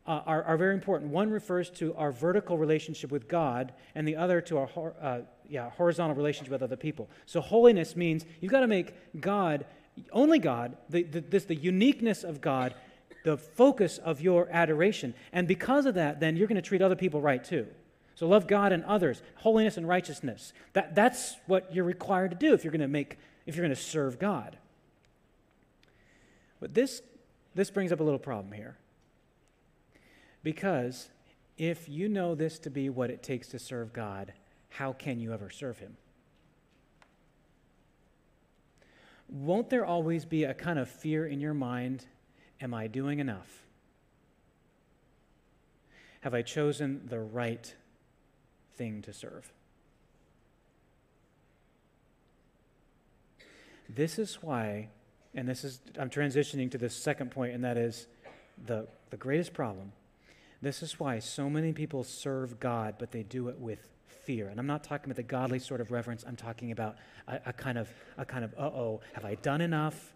uh, 0.04 0.20
are, 0.26 0.42
are, 0.42 0.56
very 0.56 0.74
important. 0.74 1.12
One 1.12 1.30
refers 1.30 1.70
to 1.70 1.94
our 1.94 2.10
vertical 2.10 2.58
relationship 2.58 3.12
with 3.12 3.28
God, 3.28 3.72
and 3.94 4.06
the 4.06 4.16
other 4.16 4.40
to 4.40 4.58
our 4.58 4.94
uh, 5.00 5.20
yeah, 5.48 5.70
horizontal 5.70 6.16
relationship 6.16 6.50
with 6.50 6.62
other 6.62 6.76
people. 6.76 7.08
So, 7.24 7.40
holiness 7.40 7.94
means 7.94 8.26
you've 8.40 8.50
got 8.50 8.60
to 8.60 8.66
make 8.66 9.20
God, 9.20 9.64
only 10.12 10.38
God, 10.38 10.76
the, 10.88 11.02
the, 11.02 11.20
this, 11.20 11.44
the 11.44 11.54
uniqueness 11.54 12.24
of 12.24 12.40
God, 12.40 12.74
the 13.24 13.36
focus 13.36 13.98
of 13.98 14.20
your 14.20 14.48
adoration. 14.50 15.14
And 15.32 15.46
because 15.46 15.86
of 15.86 15.94
that, 15.94 16.20
then 16.20 16.36
you're 16.36 16.48
going 16.48 16.56
to 16.56 16.62
treat 16.62 16.82
other 16.82 16.96
people 16.96 17.20
right 17.20 17.42
too. 17.42 17.66
So 18.14 18.28
love 18.28 18.46
God 18.46 18.72
and 18.72 18.84
others, 18.84 19.22
holiness 19.36 19.76
and 19.76 19.88
righteousness. 19.88 20.52
That, 20.74 20.94
that's 20.94 21.36
what 21.46 21.74
you're 21.74 21.84
required 21.84 22.30
to 22.30 22.36
do 22.36 22.54
if 22.54 22.64
you're 22.64 22.70
going 22.70 22.80
to 22.80 22.88
make, 22.88 23.18
if 23.46 23.56
you're 23.56 23.64
going 23.64 23.74
to 23.74 23.80
serve 23.80 24.18
God. 24.18 24.58
But 26.60 26.74
this, 26.74 27.02
this 27.54 27.70
brings 27.70 27.90
up 27.92 28.00
a 28.00 28.04
little 28.04 28.18
problem 28.18 28.52
here. 28.52 28.76
Because 30.42 31.08
if 31.56 31.88
you 31.88 32.08
know 32.08 32.34
this 32.34 32.58
to 32.60 32.70
be 32.70 32.88
what 32.88 33.10
it 33.10 33.22
takes 33.22 33.48
to 33.48 33.58
serve 33.58 33.92
God, 33.92 34.32
how 34.68 34.92
can 34.92 35.20
you 35.20 35.32
ever 35.32 35.50
serve 35.50 35.78
Him? 35.78 35.96
Won't 39.32 39.70
there 39.70 39.84
always 39.84 40.24
be 40.24 40.44
a 40.44 40.54
kind 40.54 40.78
of 40.78 40.88
fear 40.88 41.26
in 41.26 41.40
your 41.40 41.54
mind? 41.54 42.04
Am 42.60 42.74
I 42.74 42.86
doing 42.86 43.18
enough? 43.18 43.62
Have 46.20 46.34
I 46.34 46.42
chosen 46.42 47.06
the 47.08 47.18
right 47.18 47.74
thing 48.76 49.02
to 49.02 49.12
serve? 49.12 49.50
This 53.88 54.18
is 54.18 54.36
why, 54.42 54.90
and 55.34 55.48
this 55.48 55.64
is, 55.64 55.80
I'm 55.98 56.10
transitioning 56.10 56.70
to 56.70 56.78
the 56.78 56.88
second 56.88 57.30
point, 57.30 57.54
and 57.54 57.64
that 57.64 57.76
is 57.76 58.06
the, 58.64 58.86
the 59.10 59.16
greatest 59.16 59.52
problem 59.52 59.92
this 60.62 60.80
is 60.80 61.00
why 61.00 61.18
so 61.18 61.50
many 61.50 61.72
people 61.72 62.04
serve 62.04 62.60
God, 62.60 62.94
but 62.98 63.10
they 63.10 63.24
do 63.24 63.48
it 63.48 63.58
with 63.58 63.80
fear. 64.24 64.48
And 64.48 64.58
I'm 64.58 64.66
not 64.66 64.84
talking 64.84 65.06
about 65.06 65.16
the 65.16 65.22
godly 65.22 65.58
sort 65.58 65.80
of 65.80 65.90
reverence. 65.90 66.24
I'm 66.26 66.36
talking 66.36 66.70
about 66.70 66.96
a, 67.28 67.40
a 67.46 67.52
kind 67.52 67.78
of, 67.78 67.88
a 68.16 68.24
kind 68.24 68.44
of, 68.44 68.54
uh-oh, 68.58 69.00
have 69.14 69.24
I 69.24 69.34
done 69.36 69.60
enough? 69.60 70.12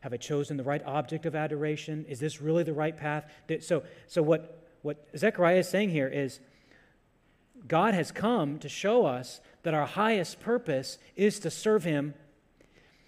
Have 0.00 0.12
I 0.12 0.16
chosen 0.16 0.56
the 0.56 0.64
right 0.64 0.82
object 0.84 1.26
of 1.26 1.34
adoration? 1.34 2.04
Is 2.08 2.20
this 2.20 2.40
really 2.40 2.62
the 2.62 2.72
right 2.72 2.96
path? 2.96 3.30
So, 3.60 3.82
so 4.06 4.22
what, 4.22 4.68
what 4.82 5.04
Zechariah 5.16 5.58
is 5.58 5.68
saying 5.68 5.90
here 5.90 6.08
is 6.08 6.40
God 7.66 7.94
has 7.94 8.12
come 8.12 8.58
to 8.58 8.68
show 8.68 9.06
us 9.06 9.40
that 9.62 9.74
our 9.74 9.86
highest 9.86 10.40
purpose 10.40 10.98
is 11.16 11.40
to 11.40 11.50
serve 11.50 11.84
Him. 11.84 12.14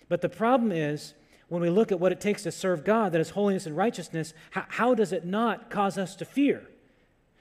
But 0.08 0.22
the 0.22 0.28
problem 0.28 0.72
is, 0.72 1.14
when 1.48 1.62
we 1.62 1.70
look 1.70 1.92
at 1.92 2.00
what 2.00 2.12
it 2.12 2.20
takes 2.20 2.42
to 2.42 2.52
serve 2.52 2.84
God, 2.84 3.12
that 3.12 3.20
is 3.20 3.30
holiness 3.30 3.66
and 3.66 3.76
righteousness, 3.76 4.34
how, 4.50 4.64
how 4.68 4.94
does 4.94 5.12
it 5.12 5.24
not 5.24 5.70
cause 5.70 5.96
us 5.96 6.16
to 6.16 6.24
fear? 6.24 6.68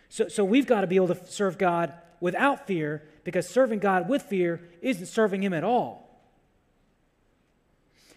So, 0.09 0.27
so 0.27 0.45
we've 0.45 0.67
got 0.67 0.81
to 0.81 0.87
be 0.87 0.95
able 0.95 1.09
to 1.09 1.25
serve 1.25 1.57
God 1.57 1.93
without 2.19 2.67
fear 2.67 3.03
because 3.23 3.47
serving 3.47 3.79
God 3.79 4.09
with 4.09 4.23
fear 4.23 4.61
isn't 4.81 5.07
serving 5.07 5.43
Him 5.43 5.53
at 5.53 5.63
all. 5.63 6.21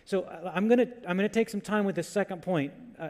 So 0.04 0.22
uh, 0.22 0.52
I'm 0.54 0.68
going 0.68 0.78
to 0.78 0.92
I'm 1.08 1.18
to 1.18 1.28
take 1.28 1.48
some 1.48 1.60
time 1.60 1.84
with 1.84 1.96
the 1.96 2.02
second 2.02 2.42
point, 2.42 2.72
uh, 2.98 3.08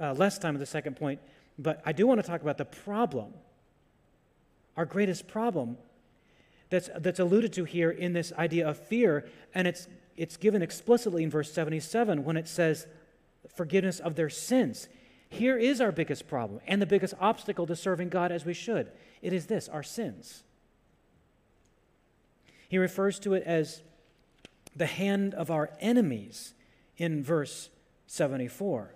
uh, 0.00 0.12
less 0.12 0.38
time 0.38 0.54
with 0.54 0.60
the 0.60 0.66
second 0.66 0.96
point, 0.96 1.20
but 1.58 1.80
I 1.84 1.92
do 1.92 2.06
want 2.06 2.20
to 2.20 2.26
talk 2.26 2.42
about 2.42 2.58
the 2.58 2.64
problem, 2.64 3.32
our 4.76 4.84
greatest 4.84 5.28
problem 5.28 5.78
that's, 6.68 6.88
that's 6.98 7.18
alluded 7.18 7.52
to 7.54 7.64
here 7.64 7.90
in 7.90 8.12
this 8.12 8.32
idea 8.34 8.68
of 8.68 8.78
fear, 8.78 9.28
and 9.54 9.66
it's 9.66 9.88
it's 10.20 10.36
given 10.36 10.60
explicitly 10.60 11.22
in 11.22 11.30
verse 11.30 11.50
77 11.50 12.24
when 12.24 12.36
it 12.36 12.46
says 12.46 12.86
forgiveness 13.54 14.00
of 14.00 14.16
their 14.16 14.28
sins. 14.28 14.86
Here 15.30 15.56
is 15.56 15.80
our 15.80 15.92
biggest 15.92 16.28
problem 16.28 16.60
and 16.66 16.82
the 16.82 16.86
biggest 16.86 17.14
obstacle 17.20 17.66
to 17.66 17.76
serving 17.76 18.08
God 18.08 18.32
as 18.32 18.44
we 18.44 18.52
should 18.52 18.90
it 19.22 19.32
is 19.32 19.46
this 19.46 19.68
our 19.68 19.82
sins. 19.82 20.42
He 22.68 22.78
refers 22.78 23.18
to 23.20 23.34
it 23.34 23.42
as 23.44 23.82
the 24.74 24.86
hand 24.86 25.34
of 25.34 25.50
our 25.50 25.70
enemies 25.80 26.54
in 26.96 27.22
verse 27.22 27.68
74. 28.06 28.94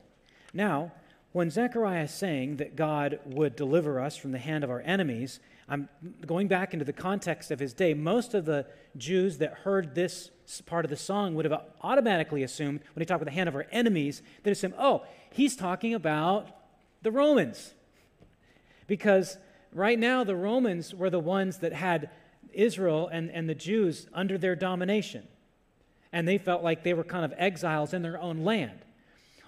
Now, 0.53 0.93
when 1.33 1.51
Zechariah 1.51 2.05
is 2.05 2.15
saying 2.15 2.57
that 2.57 2.77
God 2.77 3.19
would 3.27 3.57
deliver 3.57 4.01
us 4.01 4.17
from 4.17 4.33
the 4.33 4.39
hand 4.39 4.63
of 4.63 4.71
our 4.71 4.81
enemies, 4.83 5.41
I'm 5.69 5.89
going 6.27 6.49
back 6.49 6.73
into 6.75 6.85
the 6.85 6.93
context 6.93 7.51
of 7.51 7.59
his 7.59 7.73
day. 7.73 7.95
Most 7.95 8.35
of 8.35 8.45
the 8.45 8.67
Jews 8.97 9.39
that 9.39 9.55
heard 9.55 9.95
this 9.95 10.31
part 10.67 10.85
of 10.85 10.91
the 10.91 10.97
song 10.97 11.35
would 11.35 11.47
have 11.47 11.63
automatically 11.83 12.43
assumed, 12.43 12.81
when 12.95 13.01
he 13.01 13.07
talked 13.07 13.23
about 13.23 13.31
the 13.31 13.37
hand 13.37 13.49
of 13.49 13.55
our 13.55 13.67
enemies, 13.73 14.23
they'd 14.43 14.51
assume, 14.51 14.75
oh, 14.79 15.05
he's 15.33 15.57
talking 15.57 15.95
about 15.95 16.49
the 17.03 17.11
Romans. 17.11 17.73
Because 18.87 19.39
right 19.73 19.99
now, 19.99 20.23
the 20.23 20.37
Romans 20.37 20.95
were 20.95 21.09
the 21.09 21.19
ones 21.19 21.59
that 21.59 21.73
had 21.73 22.11
Israel 22.53 23.09
and, 23.11 23.31
and 23.31 23.49
the 23.49 23.55
Jews 23.55 24.07
under 24.13 24.37
their 24.37 24.55
domination. 24.55 25.27
And 26.13 26.29
they 26.29 26.39
felt 26.39 26.63
like 26.63 26.85
they 26.85 26.95
were 26.95 27.05
kind 27.05 27.25
of 27.25 27.33
exiles 27.39 27.95
in 27.95 28.03
their 28.03 28.21
own 28.21 28.45
land. 28.45 28.81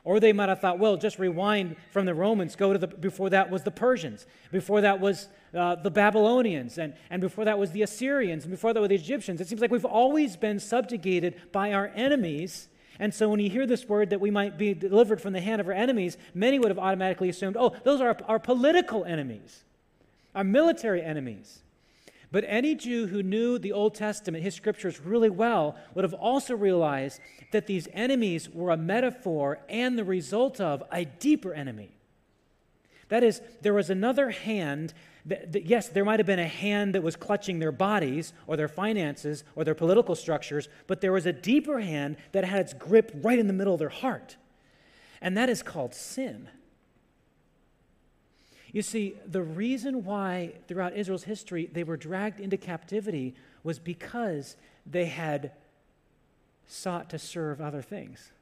Or 0.02 0.20
they 0.20 0.33
might 0.33 0.48
have 0.48 0.61
thought, 0.61 0.79
well, 0.79 0.96
just 0.96 1.18
rewind 1.18 1.76
from 1.90 2.07
the 2.07 2.14
Romans, 2.14 2.55
go 2.55 2.72
to 2.72 2.79
the, 2.79 2.87
before 2.87 3.29
that 3.31 3.50
was 3.50 3.64
the 3.64 3.70
Persians, 3.72 4.24
before 4.52 4.81
that 4.81 5.00
was 5.00 5.29
uh, 5.56 5.76
the 5.76 5.90
Babylonians, 5.90 6.78
and, 6.78 6.94
and 7.10 7.20
before 7.20 7.44
that 7.44 7.58
was 7.58 7.72
the 7.72 7.82
Assyrians, 7.82 8.44
and 8.44 8.50
before 8.50 8.72
that 8.72 8.80
were 8.80 8.88
the 8.88 8.94
Egyptians. 8.94 9.40
It 9.40 9.48
seems 9.48 9.60
like 9.60 9.70
we've 9.70 9.84
always 9.84 10.36
been 10.36 10.60
subjugated 10.60 11.34
by 11.52 11.72
our 11.72 11.90
enemies. 11.94 12.68
And 12.98 13.12
so 13.12 13.28
when 13.28 13.40
you 13.40 13.50
hear 13.50 13.66
this 13.66 13.88
word 13.88 14.10
that 14.10 14.20
we 14.20 14.30
might 14.30 14.56
be 14.56 14.72
delivered 14.72 15.20
from 15.20 15.32
the 15.32 15.40
hand 15.40 15.60
of 15.60 15.66
our 15.66 15.72
enemies, 15.72 16.16
many 16.34 16.58
would 16.58 16.68
have 16.68 16.78
automatically 16.78 17.28
assumed, 17.28 17.56
oh, 17.58 17.74
those 17.84 18.00
are 18.00 18.08
our, 18.08 18.18
our 18.26 18.38
political 18.38 19.04
enemies, 19.04 19.64
our 20.34 20.44
military 20.44 21.02
enemies. 21.02 21.62
But 22.32 22.44
any 22.46 22.74
Jew 22.74 23.06
who 23.06 23.22
knew 23.22 23.58
the 23.58 23.72
Old 23.72 23.94
Testament, 23.94 24.42
his 24.42 24.54
scriptures 24.54 25.00
really 25.00 25.30
well, 25.30 25.76
would 25.94 26.04
have 26.04 26.14
also 26.14 26.56
realized 26.56 27.20
that 27.52 27.66
these 27.66 27.88
enemies 27.92 28.50
were 28.50 28.70
a 28.70 28.76
metaphor 28.76 29.60
and 29.68 29.96
the 29.96 30.04
result 30.04 30.60
of 30.60 30.82
a 30.90 31.04
deeper 31.04 31.54
enemy. 31.54 31.96
That 33.08 33.22
is, 33.22 33.40
there 33.62 33.74
was 33.74 33.90
another 33.90 34.30
hand. 34.30 34.92
That, 35.26 35.52
that, 35.52 35.66
yes, 35.66 35.88
there 35.88 36.04
might 36.04 36.20
have 36.20 36.26
been 36.26 36.38
a 36.38 36.46
hand 36.46 36.94
that 36.94 37.02
was 37.02 37.16
clutching 37.16 37.58
their 37.58 37.72
bodies 37.72 38.32
or 38.46 38.56
their 38.56 38.68
finances 38.68 39.42
or 39.56 39.64
their 39.64 39.74
political 39.74 40.14
structures, 40.14 40.68
but 40.86 41.00
there 41.00 41.12
was 41.12 41.26
a 41.26 41.32
deeper 41.32 41.80
hand 41.80 42.16
that 42.32 42.44
had 42.44 42.60
its 42.60 42.72
grip 42.72 43.12
right 43.22 43.38
in 43.38 43.48
the 43.48 43.52
middle 43.52 43.74
of 43.74 43.80
their 43.80 43.88
heart. 43.88 44.36
And 45.20 45.36
that 45.36 45.48
is 45.48 45.62
called 45.62 45.94
sin. 45.94 46.48
You 48.72 48.82
see, 48.82 49.14
the 49.26 49.42
reason 49.42 50.04
why 50.04 50.52
throughout 50.68 50.96
Israel's 50.96 51.24
history 51.24 51.68
they 51.72 51.82
were 51.82 51.96
dragged 51.96 52.40
into 52.40 52.56
captivity 52.56 53.34
was 53.64 53.78
because 53.78 54.56
they 54.84 55.06
had 55.06 55.52
sought 56.66 57.10
to 57.10 57.18
serve 57.18 57.60
other 57.60 57.82
things. 57.82 58.32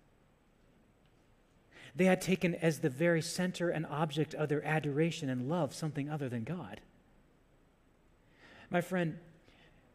They 1.96 2.06
had 2.06 2.20
taken 2.20 2.54
as 2.56 2.80
the 2.80 2.90
very 2.90 3.22
center 3.22 3.70
and 3.70 3.86
object 3.86 4.34
of 4.34 4.48
their 4.48 4.64
adoration 4.64 5.28
and 5.28 5.48
love 5.48 5.74
something 5.74 6.10
other 6.10 6.28
than 6.28 6.44
God. 6.44 6.80
My 8.70 8.80
friend, 8.80 9.18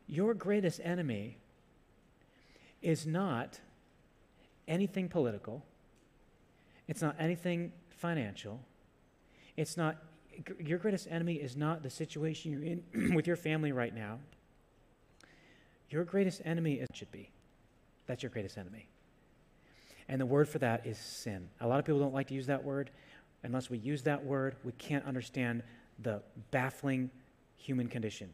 your 0.08 0.34
greatest 0.34 0.80
enemy 0.84 1.38
is 2.82 3.06
not 3.06 3.60
anything 4.68 5.10
political, 5.10 5.66
it's 6.88 7.02
not 7.02 7.16
anything 7.20 7.74
financial, 7.90 8.62
it's 9.58 9.76
not 9.76 9.98
your 10.60 10.78
greatest 10.78 11.08
enemy 11.10 11.34
is 11.34 11.58
not 11.58 11.84
the 11.84 11.90
situation 11.90 12.52
you're 12.52 12.64
in 12.64 13.14
with 13.16 13.28
your 13.28 13.36
family 13.36 13.72
right 13.72 13.94
now. 13.94 14.20
Your 15.90 16.06
greatest 16.06 16.42
enemy 16.46 16.76
is, 16.76 16.88
should 16.94 17.12
be. 17.12 17.30
That's 18.08 18.24
your 18.24 18.30
greatest 18.30 18.58
enemy. 18.58 18.88
And 20.10 20.20
the 20.20 20.26
word 20.26 20.50
for 20.50 20.58
that 20.60 20.86
is 20.88 20.98
sin. 20.98 21.48
A 21.62 21.68
lot 21.68 21.80
of 21.80 21.86
people 21.86 22.00
don't 22.00 22.14
like 22.14 22.28
to 22.28 22.34
use 22.34 22.48
that 22.48 22.64
word. 22.64 22.90
Unless 23.44 23.70
we 23.70 23.78
use 23.78 24.02
that 24.04 24.26
word, 24.26 24.56
we 24.66 24.74
can't 24.74 25.06
understand 25.06 25.64
the 26.02 26.22
baffling 26.52 27.12
human 27.56 27.88
condition. 27.88 28.30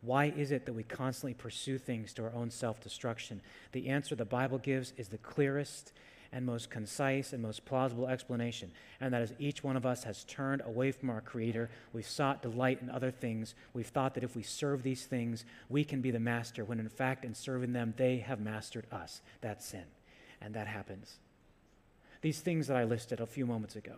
Why 0.00 0.32
is 0.36 0.52
it 0.52 0.64
that 0.66 0.72
we 0.72 0.84
constantly 0.84 1.34
pursue 1.34 1.76
things 1.76 2.12
to 2.14 2.24
our 2.24 2.32
own 2.32 2.50
self 2.50 2.80
destruction? 2.80 3.42
The 3.72 3.88
answer 3.88 4.14
the 4.14 4.24
Bible 4.24 4.58
gives 4.58 4.94
is 4.96 5.08
the 5.08 5.18
clearest 5.18 5.92
and 6.32 6.46
most 6.46 6.70
concise 6.70 7.32
and 7.32 7.42
most 7.42 7.64
plausible 7.64 8.06
explanation, 8.06 8.70
and 9.00 9.12
that 9.12 9.22
is 9.22 9.32
each 9.38 9.64
one 9.64 9.76
of 9.76 9.86
us 9.86 10.04
has 10.04 10.24
turned 10.24 10.62
away 10.64 10.92
from 10.92 11.08
our 11.08 11.22
Creator. 11.22 11.70
We've 11.92 12.06
sought 12.06 12.42
delight 12.42 12.80
in 12.82 12.90
other 12.90 13.10
things. 13.10 13.54
We've 13.72 13.86
thought 13.86 14.14
that 14.14 14.24
if 14.24 14.36
we 14.36 14.42
serve 14.42 14.82
these 14.82 15.06
things, 15.06 15.44
we 15.68 15.84
can 15.84 16.00
be 16.00 16.10
the 16.10 16.20
master, 16.20 16.64
when 16.64 16.80
in 16.80 16.88
fact, 16.88 17.24
in 17.24 17.34
serving 17.34 17.72
them, 17.72 17.94
they 17.96 18.18
have 18.18 18.40
mastered 18.40 18.86
us. 18.92 19.22
That's 19.40 19.64
sin. 19.64 19.84
And 20.40 20.54
that 20.54 20.66
happens. 20.66 21.18
These 22.20 22.40
things 22.40 22.66
that 22.66 22.76
I 22.76 22.84
listed 22.84 23.20
a 23.20 23.26
few 23.26 23.46
moments 23.46 23.76
ago 23.76 23.94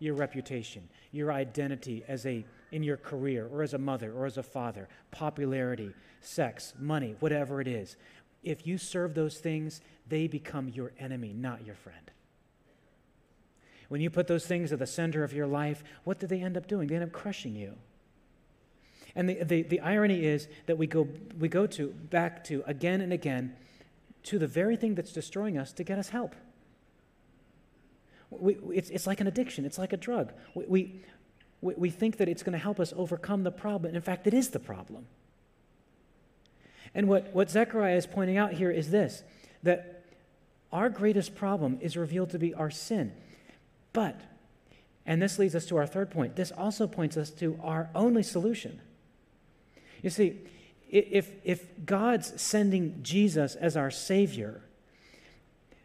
your 0.00 0.14
reputation, 0.14 0.88
your 1.12 1.32
identity 1.32 2.02
as 2.08 2.26
a 2.26 2.44
in 2.72 2.82
your 2.82 2.96
career 2.96 3.48
or 3.50 3.62
as 3.62 3.74
a 3.74 3.78
mother 3.78 4.12
or 4.12 4.26
as 4.26 4.36
a 4.36 4.42
father, 4.42 4.88
popularity, 5.12 5.94
sex, 6.20 6.74
money, 6.78 7.14
whatever 7.20 7.60
it 7.60 7.68
is 7.68 7.96
if 8.44 8.66
you 8.66 8.78
serve 8.78 9.14
those 9.14 9.38
things, 9.38 9.80
they 10.08 10.28
become 10.28 10.68
your 10.68 10.92
enemy, 10.98 11.32
not 11.32 11.64
your 11.64 11.74
friend. 11.74 12.10
When 13.88 14.00
you 14.00 14.10
put 14.10 14.26
those 14.26 14.46
things 14.46 14.72
at 14.72 14.78
the 14.78 14.86
center 14.86 15.24
of 15.24 15.32
your 15.32 15.46
life, 15.46 15.82
what 16.04 16.18
do 16.18 16.26
they 16.26 16.40
end 16.40 16.56
up 16.56 16.68
doing? 16.68 16.88
They 16.88 16.94
end 16.94 17.04
up 17.04 17.12
crushing 17.12 17.56
you. 17.56 17.74
And 19.16 19.28
the, 19.28 19.44
the, 19.44 19.62
the 19.62 19.80
irony 19.80 20.24
is 20.24 20.48
that 20.66 20.76
we 20.76 20.86
go, 20.86 21.08
we 21.38 21.48
go 21.48 21.66
to 21.68 21.88
back 21.88 22.44
to 22.44 22.62
again 22.66 23.00
and 23.00 23.12
again 23.12 23.56
to 24.24 24.38
the 24.38 24.46
very 24.46 24.76
thing 24.76 24.94
that's 24.94 25.12
destroying 25.12 25.56
us 25.56 25.72
to 25.74 25.84
get 25.84 25.98
us 25.98 26.08
help. 26.08 26.34
We, 28.30 28.56
it's, 28.74 28.90
it's 28.90 29.06
like 29.06 29.20
an 29.20 29.26
addiction, 29.26 29.64
it's 29.64 29.78
like 29.78 29.92
a 29.92 29.96
drug. 29.96 30.32
We, 30.54 31.02
we, 31.60 31.74
we 31.76 31.90
think 31.90 32.16
that 32.16 32.28
it's 32.28 32.42
going 32.42 32.52
to 32.52 32.58
help 32.58 32.80
us 32.80 32.92
overcome 32.96 33.44
the 33.44 33.50
problem. 33.50 33.94
In 33.94 34.02
fact, 34.02 34.26
it 34.26 34.34
is 34.34 34.50
the 34.50 34.58
problem. 34.58 35.06
And 36.94 37.08
what, 37.08 37.34
what 37.34 37.50
Zechariah 37.50 37.96
is 37.96 38.06
pointing 38.06 38.36
out 38.36 38.52
here 38.52 38.70
is 38.70 38.90
this 38.90 39.22
that 39.62 40.04
our 40.72 40.90
greatest 40.90 41.34
problem 41.34 41.78
is 41.80 41.96
revealed 41.96 42.28
to 42.30 42.38
be 42.38 42.52
our 42.52 42.70
sin. 42.70 43.12
But, 43.92 44.20
and 45.06 45.22
this 45.22 45.38
leads 45.38 45.54
us 45.54 45.64
to 45.66 45.76
our 45.76 45.86
third 45.86 46.10
point, 46.10 46.36
this 46.36 46.52
also 46.52 46.86
points 46.86 47.16
us 47.16 47.30
to 47.30 47.58
our 47.62 47.88
only 47.94 48.22
solution. 48.22 48.80
You 50.02 50.10
see, 50.10 50.40
if, 50.94 51.30
if 51.42 51.66
God's 51.84 52.40
sending 52.40 53.00
Jesus 53.02 53.56
as 53.56 53.76
our 53.76 53.90
Savior, 53.90 54.62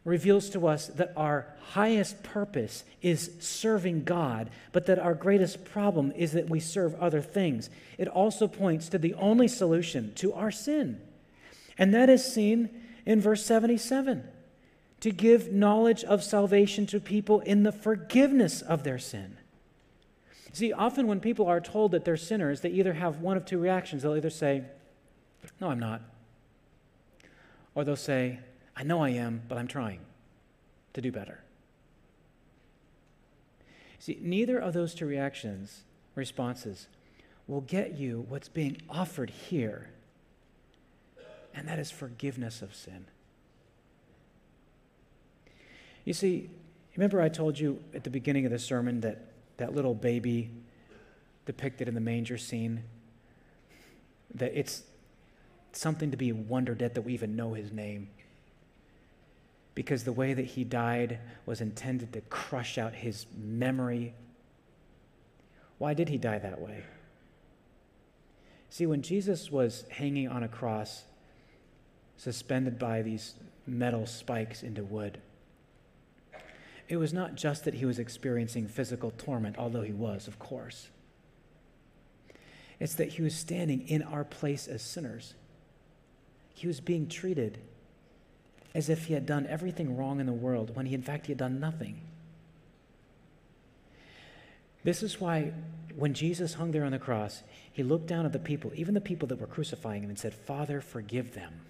reveals 0.06 0.50
to 0.52 0.67
us 0.67 0.88
that 0.88 1.12
our 1.17 1.48
highest 1.72 2.24
purpose 2.24 2.84
is 3.02 3.32
serving 3.39 4.04
God, 4.04 4.50
but 4.72 4.86
that 4.86 5.00
our 5.00 5.13
greatest 5.13 5.65
problem 5.65 6.12
is 6.15 6.32
that 6.34 6.50
we 6.50 6.60
serve 6.60 6.95
other 6.95 7.22
things. 7.22 7.69
It 7.98 8.08
also 8.08 8.48
points 8.48 8.89
to 8.89 8.98
the 8.98 9.13
only 9.15 9.48
solution 9.48 10.13
to 10.15 10.34
our 10.34 10.52
sin, 10.52 11.02
and 11.78 11.93
that 11.93 12.10
is 12.10 12.24
seen 12.24 12.69
in 13.06 13.19
verse 13.19 13.45
77 13.45 14.24
to 15.02 15.12
give 15.12 15.52
knowledge 15.52 16.04
of 16.04 16.24
salvation 16.24 16.86
to 16.86 17.00
people 17.00 17.39
in 17.41 17.63
the 17.63 17.72
forgiveness 17.72 18.62
of 18.62 18.84
their 18.84 19.00
sin. 19.00 19.38
See, 20.52 20.74
often 20.74 21.08
when 21.08 21.19
people 21.19 21.48
are 21.48 21.62
told 21.62 21.91
that 21.91 22.04
they're 22.04 22.17
sinners, 22.17 22.62
they 22.62 22.69
either 22.69 22.93
have 22.93 23.22
one 23.22 23.38
of 23.38 23.45
two 23.45 23.60
reactions. 23.60 24.04
They'll 24.04 24.17
either 24.17 24.30
say, 24.30 24.63
No, 25.60 25.69
I'm 25.69 25.80
not. 25.80 26.02
Or 27.76 27.84
they'll 27.84 27.95
say, 27.95 28.39
I 28.76 28.84
know 28.84 29.04
I 29.04 29.10
am, 29.10 29.41
but 29.48 29.58
I'm 29.58 29.67
trying 29.67 30.00
to 30.93 31.02
do 31.02 31.12
better. 31.12 31.41
See, 34.00 34.17
neither 34.22 34.58
of 34.58 34.74
those 34.74 34.93
two 34.93 35.06
reactions, 35.06 35.84
responses, 36.15 36.88
will 37.48 37.62
get 37.62 37.98
you 37.98 38.26
what's 38.30 38.48
being 38.48 38.78
offered 38.89 39.30
here, 39.30 39.89
and 41.54 41.67
that 41.67 41.80
is 41.80 41.91
forgiveness 41.91 42.62
of 42.62 42.74
sin. 42.74 43.06
You 46.06 46.13
see, 46.13 46.50
remember 46.95 47.22
I 47.22 47.28
told 47.28 47.60
you 47.60 47.84
at 47.93 48.04
the 48.04 48.10
beginning 48.10 48.45
of 48.45 48.52
the 48.52 48.60
sermon 48.60 49.02
that 49.02 49.26
that 49.58 49.76
little 49.76 49.93
baby 49.93 50.50
depicted 51.45 51.88
in 51.88 51.95
the 51.95 52.02
manger 52.02 52.38
scene, 52.38 52.84
that 54.34 54.58
it's 54.58 54.84
something 55.71 56.12
to 56.12 56.17
be 56.17 56.32
wondered 56.32 56.82
at 56.82 56.95
that 56.95 57.01
we 57.01 57.13
even 57.13 57.36
know 57.36 57.53
his 57.53 57.71
name 57.71 58.10
because 59.79 60.03
the 60.03 60.12
way 60.12 60.34
that 60.34 60.45
he 60.45 60.65
died 60.65 61.19
was 61.45 61.62
intended 61.62 62.12
to 62.12 62.19
crush 62.21 62.77
out 62.77 62.93
his 62.93 63.25
memory. 63.38 64.13
Why 65.77 65.93
did 65.93 66.10
he 66.10 66.17
die 66.17 66.38
that 66.39 66.60
way? 66.60 66.84
See, 68.69 68.86
when 68.86 69.01
Jesus 69.01 69.49
was 69.49 69.86
hanging 69.89 70.27
on 70.27 70.43
a 70.43 70.49
cross, 70.49 71.03
suspended 72.17 72.77
by 72.77 73.01
these 73.01 73.36
metal 73.65 74.05
spikes 74.05 74.63
into 74.63 74.84
wood, 74.84 75.21
it 76.89 76.97
was 76.97 77.13
not 77.13 77.36
just 77.36 77.63
that 77.63 77.75
he 77.75 77.86
was 77.86 77.99
experiencing 77.99 78.67
physical 78.67 79.12
torment, 79.12 79.58
although 79.58 79.84
he 79.84 79.93
was, 79.93 80.27
of 80.27 80.39
course. 80.39 80.89
It's 82.82 82.95
that 82.95 83.13
he 83.13 83.21
was 83.21 83.34
standing 83.34 83.88
in 83.88 84.03
our 84.03 84.25
place 84.25 84.67
as 84.67 84.82
sinners. 84.82 85.36
He 86.60 86.67
was 86.67 86.82
being 86.82 87.08
treated 87.08 87.58
as 88.76 88.89
if 88.89 89.06
he 89.06 89.13
had 89.13 89.26
done 89.26 89.48
everything 89.48 89.95
wrong 89.95 90.19
in 90.19 90.26
the 90.26 90.34
world 90.34 90.76
when 90.76 90.86
he, 90.86 90.93
in 90.93 91.02
fact, 91.02 91.28
he 91.28 91.32
had 91.32 91.38
done 91.38 91.58
nothing. 91.58 92.02
This 94.84 95.02
is 95.02 95.22
why 95.22 95.54
when 95.95 96.13
Jesus 96.13 96.56
hung 96.56 96.72
there 96.72 96.84
on 96.84 96.91
the 96.91 97.00
cross, 97.00 97.43
he 97.72 97.82
looked 97.82 98.08
down 98.08 98.26
at 98.26 98.34
the 98.34 98.39
people, 98.39 98.74
even 98.76 98.93
the 98.93 99.00
people 99.00 99.26
that 99.30 99.39
were 99.39 99.48
crucifying 99.48 100.04
him, 100.04 100.10
and 100.10 100.19
said, 100.19 100.34
Father, 100.34 100.82
forgive 100.82 101.34
them. 101.34 101.62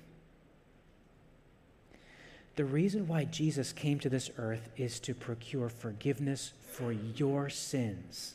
The 2.56 2.65
reason 2.65 3.08
why 3.08 3.25
Jesus 3.25 3.71
came 3.71 3.99
to 3.99 4.10
this 4.10 4.32
earth 4.39 4.69
is 4.75 4.99
to 5.02 5.13
procure 5.13 5.69
forgiveness 5.69 6.54
for 6.71 6.91
your 6.91 7.52
sins. 7.52 8.34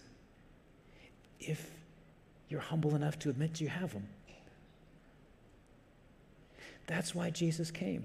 If 1.40 1.69
you're 2.49 2.61
humble 2.61 2.95
enough 2.95 3.19
to 3.19 3.31
admit 3.31 3.61
you 3.61 3.67
have 3.67 3.93
them. 3.93 4.07
That's 6.87 7.14
why 7.14 7.31
Jesus 7.31 7.70
came. 7.70 8.05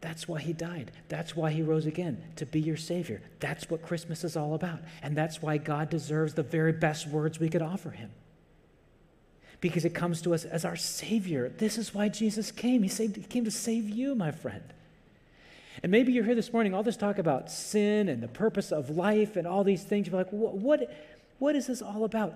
That's 0.00 0.28
why 0.28 0.40
he 0.40 0.52
died. 0.52 0.92
That's 1.08 1.34
why 1.34 1.50
he 1.50 1.62
rose 1.62 1.86
again, 1.86 2.22
to 2.36 2.44
be 2.44 2.60
your 2.60 2.76
Savior. 2.76 3.22
That's 3.40 3.70
what 3.70 3.80
Christmas 3.80 4.22
is 4.22 4.36
all 4.36 4.54
about. 4.54 4.80
And 5.02 5.16
that's 5.16 5.40
why 5.40 5.56
God 5.56 5.88
deserves 5.88 6.34
the 6.34 6.42
very 6.42 6.72
best 6.72 7.08
words 7.08 7.40
we 7.40 7.48
could 7.48 7.62
offer 7.62 7.90
him. 7.90 8.10
Because 9.62 9.86
it 9.86 9.94
comes 9.94 10.20
to 10.22 10.34
us 10.34 10.44
as 10.44 10.66
our 10.66 10.76
Savior. 10.76 11.48
This 11.48 11.78
is 11.78 11.94
why 11.94 12.10
Jesus 12.10 12.50
came. 12.50 12.82
He, 12.82 12.88
saved, 12.90 13.16
he 13.16 13.22
came 13.22 13.46
to 13.46 13.50
save 13.50 13.88
you, 13.88 14.14
my 14.14 14.30
friend. 14.30 14.62
And 15.82 15.90
maybe 15.90 16.12
you're 16.12 16.24
here 16.24 16.34
this 16.34 16.52
morning, 16.52 16.74
all 16.74 16.82
this 16.82 16.98
talk 16.98 17.18
about 17.18 17.50
sin 17.50 18.10
and 18.10 18.22
the 18.22 18.28
purpose 18.28 18.72
of 18.72 18.90
life 18.90 19.36
and 19.36 19.46
all 19.46 19.64
these 19.64 19.84
things. 19.84 20.06
You're 20.06 20.16
like, 20.16 20.30
what, 20.30 20.54
what, 20.54 20.94
what 21.38 21.56
is 21.56 21.66
this 21.66 21.80
all 21.80 22.04
about? 22.04 22.34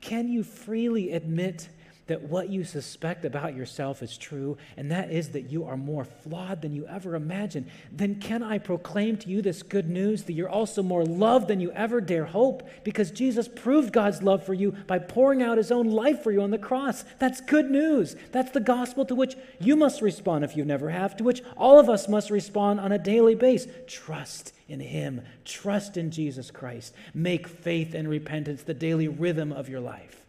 Can 0.00 0.28
you 0.28 0.42
freely 0.42 1.12
admit 1.12 1.68
that 2.06 2.22
what 2.22 2.48
you 2.48 2.64
suspect 2.64 3.24
about 3.24 3.54
yourself 3.54 4.02
is 4.02 4.18
true, 4.18 4.56
and 4.76 4.90
that 4.90 5.12
is 5.12 5.30
that 5.30 5.50
you 5.50 5.64
are 5.64 5.76
more 5.76 6.04
flawed 6.04 6.60
than 6.60 6.74
you 6.74 6.86
ever 6.86 7.14
imagined, 7.14 7.70
then 7.92 8.16
can 8.16 8.42
I 8.42 8.58
proclaim 8.58 9.16
to 9.18 9.28
you 9.28 9.42
this 9.42 9.62
good 9.62 9.88
news 9.88 10.24
that 10.24 10.32
you're 10.32 10.48
also 10.48 10.82
more 10.82 11.04
loved 11.04 11.48
than 11.48 11.60
you 11.60 11.70
ever 11.72 12.00
dare 12.00 12.24
hope 12.24 12.68
because 12.82 13.10
Jesus 13.10 13.48
proved 13.48 13.92
God's 13.92 14.22
love 14.22 14.44
for 14.44 14.54
you 14.54 14.72
by 14.86 14.98
pouring 14.98 15.42
out 15.42 15.58
his 15.58 15.70
own 15.70 15.88
life 15.88 16.22
for 16.22 16.32
you 16.32 16.42
on 16.42 16.50
the 16.50 16.58
cross? 16.58 17.04
That's 17.18 17.40
good 17.40 17.70
news. 17.70 18.16
That's 18.32 18.50
the 18.50 18.60
gospel 18.60 19.04
to 19.06 19.14
which 19.14 19.36
you 19.60 19.76
must 19.76 20.02
respond 20.02 20.44
if 20.44 20.56
you 20.56 20.64
never 20.64 20.90
have, 20.90 21.16
to 21.18 21.24
which 21.24 21.42
all 21.56 21.78
of 21.78 21.88
us 21.88 22.08
must 22.08 22.30
respond 22.30 22.80
on 22.80 22.92
a 22.92 22.98
daily 22.98 23.34
basis. 23.34 23.72
Trust 23.86 24.52
in 24.68 24.80
him, 24.80 25.22
trust 25.44 25.96
in 25.96 26.10
Jesus 26.10 26.50
Christ. 26.50 26.94
Make 27.14 27.46
faith 27.46 27.94
and 27.94 28.08
repentance 28.08 28.62
the 28.62 28.74
daily 28.74 29.08
rhythm 29.08 29.52
of 29.52 29.68
your 29.68 29.80
life. 29.80 30.19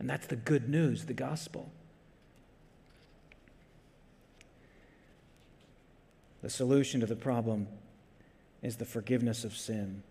And 0.00 0.08
that's 0.08 0.26
the 0.26 0.36
good 0.36 0.68
news, 0.68 1.04
the 1.04 1.12
gospel. 1.12 1.70
The 6.42 6.48
solution 6.48 7.00
to 7.00 7.06
the 7.06 7.14
problem 7.14 7.68
is 8.62 8.76
the 8.76 8.86
forgiveness 8.86 9.44
of 9.44 9.54
sin. 9.54 10.02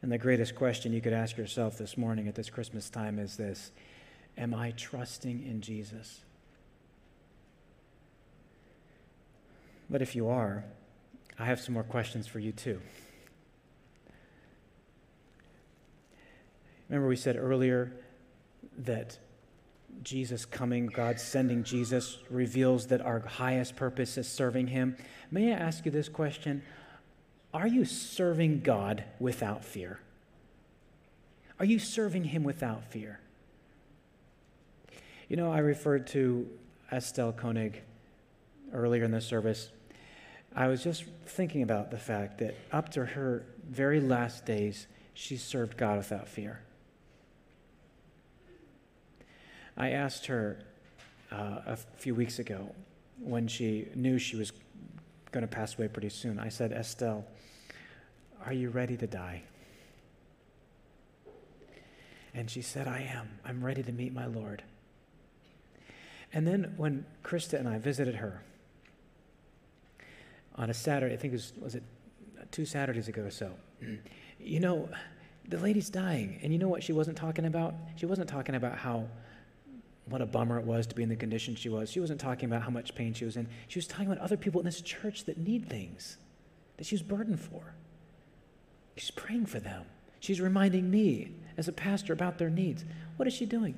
And 0.00 0.10
the 0.10 0.16
greatest 0.16 0.54
question 0.54 0.94
you 0.94 1.02
could 1.02 1.12
ask 1.12 1.36
yourself 1.36 1.76
this 1.76 1.98
morning 1.98 2.28
at 2.28 2.34
this 2.34 2.48
Christmas 2.48 2.88
time 2.88 3.18
is 3.18 3.36
this 3.36 3.72
Am 4.38 4.54
I 4.54 4.70
trusting 4.70 5.46
in 5.46 5.60
Jesus? 5.60 6.22
But 9.90 10.00
if 10.00 10.16
you 10.16 10.30
are, 10.30 10.64
I 11.38 11.44
have 11.44 11.60
some 11.60 11.74
more 11.74 11.82
questions 11.82 12.26
for 12.26 12.38
you 12.38 12.52
too. 12.52 12.80
Remember, 16.88 17.06
we 17.06 17.16
said 17.16 17.36
earlier 17.36 17.92
that 18.78 19.18
Jesus 20.02 20.44
coming, 20.44 20.86
God 20.86 21.18
sending 21.18 21.64
Jesus, 21.64 22.18
reveals 22.30 22.86
that 22.88 23.00
our 23.00 23.20
highest 23.20 23.76
purpose 23.76 24.16
is 24.16 24.28
serving 24.28 24.68
Him. 24.68 24.96
May 25.30 25.52
I 25.52 25.56
ask 25.56 25.84
you 25.84 25.90
this 25.90 26.08
question? 26.08 26.62
Are 27.52 27.66
you 27.66 27.84
serving 27.84 28.60
God 28.60 29.04
without 29.18 29.64
fear? 29.64 30.00
Are 31.58 31.64
you 31.64 31.78
serving 31.78 32.24
Him 32.24 32.44
without 32.44 32.84
fear? 32.84 33.20
You 35.28 35.36
know, 35.36 35.52
I 35.52 35.58
referred 35.58 36.06
to 36.08 36.48
Estelle 36.92 37.32
Koenig 37.32 37.82
earlier 38.72 39.04
in 39.04 39.10
the 39.10 39.20
service. 39.20 39.70
I 40.54 40.68
was 40.68 40.82
just 40.82 41.04
thinking 41.26 41.62
about 41.62 41.90
the 41.90 41.98
fact 41.98 42.38
that 42.38 42.54
up 42.72 42.90
to 42.90 43.04
her 43.04 43.44
very 43.68 44.00
last 44.00 44.46
days, 44.46 44.86
she 45.14 45.36
served 45.36 45.76
God 45.76 45.98
without 45.98 46.28
fear. 46.28 46.60
I 49.78 49.90
asked 49.90 50.26
her 50.26 50.58
uh, 51.30 51.60
a 51.66 51.76
few 51.76 52.14
weeks 52.14 52.40
ago 52.40 52.74
when 53.20 53.46
she 53.46 53.86
knew 53.94 54.18
she 54.18 54.36
was 54.36 54.52
going 55.30 55.42
to 55.42 55.48
pass 55.48 55.78
away 55.78 55.86
pretty 55.86 56.08
soon. 56.08 56.40
I 56.40 56.48
said, 56.48 56.72
Estelle, 56.72 57.24
are 58.44 58.52
you 58.52 58.70
ready 58.70 58.96
to 58.96 59.06
die? 59.06 59.42
And 62.34 62.50
she 62.50 62.60
said, 62.60 62.88
I 62.88 63.08
am. 63.14 63.28
I'm 63.44 63.64
ready 63.64 63.84
to 63.84 63.92
meet 63.92 64.12
my 64.12 64.26
Lord. 64.26 64.64
And 66.32 66.46
then 66.46 66.74
when 66.76 67.06
Krista 67.22 67.58
and 67.58 67.68
I 67.68 67.78
visited 67.78 68.16
her 68.16 68.42
on 70.56 70.70
a 70.70 70.74
Saturday, 70.74 71.14
I 71.14 71.16
think 71.16 71.32
it 71.32 71.36
was, 71.36 71.52
was 71.60 71.74
it 71.76 71.84
two 72.50 72.64
Saturdays 72.64 73.06
ago 73.06 73.22
or 73.22 73.30
so, 73.30 73.52
you 74.40 74.58
know, 74.58 74.88
the 75.48 75.58
lady's 75.58 75.88
dying. 75.88 76.40
And 76.42 76.52
you 76.52 76.58
know 76.58 76.68
what 76.68 76.82
she 76.82 76.92
wasn't 76.92 77.16
talking 77.16 77.44
about? 77.44 77.74
She 77.96 78.06
wasn't 78.06 78.28
talking 78.28 78.56
about 78.56 78.76
how 78.76 79.06
what 80.10 80.20
a 80.22 80.26
bummer 80.26 80.58
it 80.58 80.64
was 80.64 80.86
to 80.88 80.94
be 80.94 81.02
in 81.02 81.08
the 81.08 81.16
condition 81.16 81.54
she 81.54 81.68
was. 81.68 81.90
She 81.90 82.00
wasn't 82.00 82.20
talking 82.20 82.48
about 82.48 82.62
how 82.62 82.70
much 82.70 82.94
pain 82.94 83.14
she 83.14 83.24
was 83.24 83.36
in. 83.36 83.48
She 83.68 83.78
was 83.78 83.86
talking 83.86 84.06
about 84.06 84.18
other 84.18 84.36
people 84.36 84.60
in 84.60 84.64
this 84.64 84.80
church 84.80 85.24
that 85.24 85.38
need 85.38 85.68
things. 85.68 86.16
that 86.76 86.86
she 86.86 86.94
was 86.94 87.02
burdened 87.02 87.40
for. 87.40 87.74
She's 88.96 89.10
praying 89.10 89.46
for 89.46 89.60
them. 89.60 89.84
She's 90.20 90.40
reminding 90.40 90.90
me 90.90 91.32
as 91.56 91.68
a 91.68 91.72
pastor 91.72 92.12
about 92.12 92.38
their 92.38 92.50
needs. 92.50 92.84
What 93.16 93.28
is 93.28 93.34
she 93.34 93.46
doing? 93.46 93.74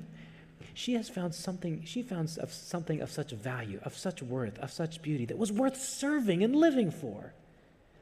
She 0.73 0.93
has 0.93 1.09
found 1.09 1.35
something, 1.35 1.83
she 1.83 2.01
found 2.01 2.37
of 2.39 2.53
something 2.53 3.01
of 3.01 3.11
such 3.11 3.31
value, 3.31 3.79
of 3.83 3.97
such 3.97 4.21
worth, 4.21 4.57
of 4.59 4.71
such 4.71 5.01
beauty 5.01 5.25
that 5.25 5.37
was 5.37 5.51
worth 5.51 5.77
serving 5.81 6.43
and 6.43 6.55
living 6.55 6.91
for. 6.91 7.33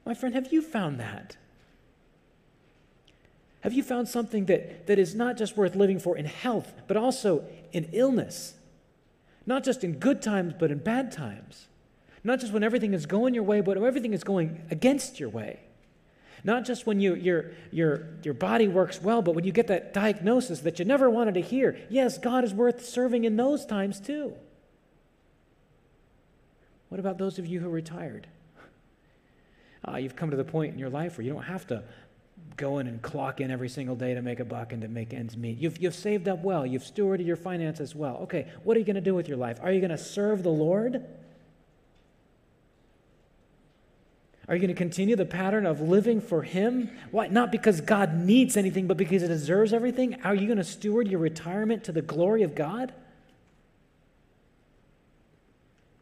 My 0.06 0.14
friend, 0.14 0.36
have 0.36 0.54
you 0.54 0.62
found 0.62 1.00
that? 1.00 1.38
Have 3.62 3.74
you 3.74 3.84
found 3.84 4.08
something 4.08 4.46
that, 4.46 4.88
that 4.88 4.98
is 4.98 5.16
not 5.16 5.38
just 5.38 5.58
worth 5.58 5.76
living 5.76 6.00
for 6.00 6.18
in 6.18 6.26
health, 6.26 6.72
but 6.88 6.96
also 6.96 7.44
in 7.72 7.90
illness? 7.92 8.54
Not 9.46 9.64
just 9.64 9.84
in 9.84 10.00
good 10.00 10.22
times, 10.22 10.54
but 10.58 10.72
in 10.72 10.78
bad 10.78 11.12
times. 11.12 11.68
Not 12.24 12.40
just 12.40 12.54
when 12.54 12.64
everything 12.64 12.94
is 12.94 13.06
going 13.06 13.34
your 13.34 13.44
way, 13.44 13.62
but 13.62 13.78
when 13.78 13.88
everything 13.88 14.14
is 14.14 14.24
going 14.24 14.62
against 14.72 15.20
your 15.20 15.30
way. 15.30 15.60
Not 16.44 16.66
just 16.66 16.86
when 16.86 17.00
you, 17.02 17.16
your, 17.16 17.52
your, 17.72 18.08
your 18.24 18.34
body 18.34 18.68
works 18.68 19.02
well, 19.02 19.22
but 19.22 19.36
when 19.36 19.44
you 19.44 19.52
get 19.52 19.68
that 19.68 19.94
diagnosis 19.94 20.62
that 20.62 20.80
you 20.80 20.86
never 20.86 21.10
wanted 21.10 21.34
to 21.34 21.42
hear. 21.42 21.78
Yes, 21.90 22.18
God 22.18 22.46
is 22.46 22.54
worth 22.54 22.86
serving 22.86 23.26
in 23.26 23.36
those 23.36 23.66
times 23.66 24.00
too. 24.00 24.34
What 26.88 27.00
about 27.00 27.18
those 27.18 27.40
of 27.40 27.46
you 27.46 27.60
who 27.60 27.70
retired? 27.70 28.28
Uh, 29.88 29.98
you've 29.98 30.16
come 30.16 30.32
to 30.32 30.38
the 30.38 30.44
point 30.44 30.74
in 30.74 30.80
your 30.80 30.90
life 30.90 31.18
where 31.18 31.26
you 31.26 31.34
don't 31.34 31.44
have 31.44 31.68
to 31.68 31.84
go 32.58 32.80
in 32.80 32.88
and 32.88 33.02
clock 33.02 33.42
in 33.42 33.52
every 33.52 33.70
single 33.70 33.96
day 33.96 34.14
to 34.14 34.22
make 34.22 34.40
a 34.40 34.46
buck 34.46 34.74
and 34.74 34.82
to 34.82 34.88
make 34.88 35.14
ends 35.14 35.38
meet. 35.38 35.58
You've, 35.58 35.82
you've 35.82 35.96
saved 35.96 36.28
up 36.28 36.44
well, 36.44 36.66
you've 36.66 36.84
stewarded 36.84 37.26
your 37.26 37.36
finances 37.36 37.96
well. 37.96 38.18
Okay, 38.24 38.48
what 38.64 38.76
are 38.76 38.80
you 38.80 38.86
going 38.86 38.96
to 38.96 39.02
do 39.02 39.16
with 39.16 39.28
your 39.28 39.38
life? 39.38 39.60
Are 39.62 39.72
you 39.72 39.80
going 39.80 39.92
to 39.92 39.98
serve 39.98 40.44
the 40.44 40.50
Lord? 40.50 41.06
Are 44.50 44.56
you 44.56 44.62
going 44.62 44.70
to 44.70 44.78
continue 44.78 45.16
the 45.16 45.26
pattern 45.26 45.68
of 45.68 45.80
living 45.80 46.22
for 46.22 46.42
Him? 46.42 46.90
Why? 47.12 47.28
Not 47.28 47.52
because 47.52 47.82
God 47.82 48.16
needs 48.16 48.58
anything, 48.58 48.88
but 48.88 48.98
because 48.98 49.22
He 49.22 49.28
deserves 49.28 49.74
everything? 49.74 50.22
Are 50.24 50.34
you 50.34 50.48
going 50.48 50.58
to 50.58 50.64
steward 50.64 51.08
your 51.08 51.20
retirement 51.20 51.84
to 51.84 51.92
the 51.92 52.02
glory 52.02 52.42
of 52.42 52.56
God? 52.56 52.92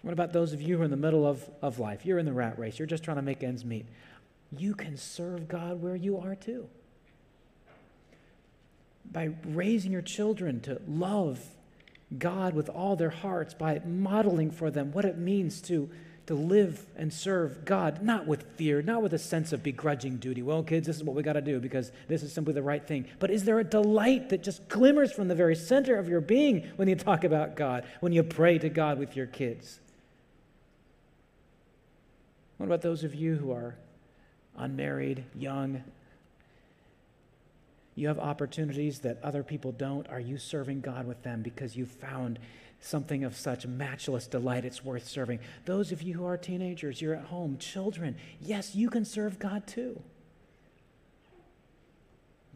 What 0.01 0.13
about 0.13 0.31
those 0.31 0.53
of 0.53 0.61
you 0.61 0.77
who 0.77 0.83
are 0.83 0.85
in 0.85 0.91
the 0.91 0.95
middle 0.95 1.27
of, 1.27 1.43
of 1.61 1.79
life? 1.79 2.05
You're 2.05 2.19
in 2.19 2.25
the 2.25 2.31
rat 2.31 2.57
race, 2.57 2.79
you're 2.79 2.85
just 2.85 3.03
trying 3.03 3.17
to 3.17 3.21
make 3.21 3.43
ends 3.43 3.65
meet. 3.65 3.85
You 4.55 4.75
can 4.75 4.97
serve 4.97 5.47
God 5.47 5.81
where 5.81 5.95
you 5.95 6.17
are 6.17 6.35
too. 6.35 6.67
By 9.11 9.31
raising 9.45 9.91
your 9.91 10.01
children 10.01 10.59
to 10.61 10.81
love 10.87 11.39
God 12.17 12.53
with 12.53 12.69
all 12.69 12.95
their 12.95 13.09
hearts, 13.09 13.53
by 13.53 13.81
modeling 13.85 14.51
for 14.51 14.71
them 14.71 14.91
what 14.91 15.05
it 15.05 15.17
means 15.17 15.61
to 15.63 15.89
to 16.27 16.35
live 16.35 16.85
and 16.97 17.11
serve 17.11 17.63
God, 17.63 18.03
not 18.03 18.27
with 18.27 18.43
fear, 18.57 18.81
not 18.81 19.01
with 19.01 19.13
a 19.13 19.17
sense 19.17 19.53
of 19.53 19.63
begrudging 19.63 20.17
duty. 20.17 20.41
Well, 20.41 20.61
kids, 20.61 20.85
this 20.85 20.97
is 20.97 21.03
what 21.03 21.15
we 21.15 21.23
got 21.23 21.33
to 21.33 21.41
do 21.41 21.59
because 21.59 21.91
this 22.09 22.21
is 22.21 22.33
simply 22.33 22.53
the 22.53 22.61
right 22.61 22.85
thing. 22.85 23.07
But 23.19 23.31
is 23.31 23.45
there 23.45 23.59
a 23.59 23.63
delight 23.63 24.29
that 24.29 24.43
just 24.43 24.67
glimmers 24.67 25.13
from 25.13 25.29
the 25.29 25.35
very 25.35 25.55
center 25.55 25.95
of 25.97 26.09
your 26.09 26.19
being 26.19 26.69
when 26.75 26.89
you 26.89 26.95
talk 26.95 27.23
about 27.23 27.55
God, 27.55 27.85
when 28.01 28.11
you 28.11 28.23
pray 28.23 28.57
to 28.59 28.67
God 28.67 28.99
with 28.99 29.15
your 29.15 29.25
kids? 29.25 29.79
What 32.57 32.65
about 32.65 32.81
those 32.81 33.05
of 33.05 33.15
you 33.15 33.35
who 33.35 33.53
are 33.53 33.77
unmarried, 34.57 35.23
young? 35.35 35.83
You 37.95 38.07
have 38.07 38.19
opportunities 38.19 38.99
that 38.99 39.19
other 39.23 39.43
people 39.43 39.71
don't. 39.71 40.07
Are 40.09 40.19
you 40.19 40.37
serving 40.37 40.81
God 40.81 41.07
with 41.07 41.23
them 41.23 41.41
because 41.41 41.75
you 41.75 41.85
found 41.85 42.39
something 42.79 43.23
of 43.23 43.35
such 43.35 43.65
matchless 43.65 44.27
delight, 44.27 44.65
it's 44.65 44.83
worth 44.83 45.07
serving. 45.07 45.39
Those 45.65 45.91
of 45.91 46.01
you 46.01 46.13
who 46.13 46.25
are 46.25 46.37
teenagers, 46.37 47.01
you're 47.01 47.15
at 47.15 47.25
home, 47.25 47.57
children, 47.57 48.15
yes, 48.41 48.75
you 48.75 48.89
can 48.89 49.05
serve 49.05 49.39
God 49.39 49.67
too. 49.67 50.01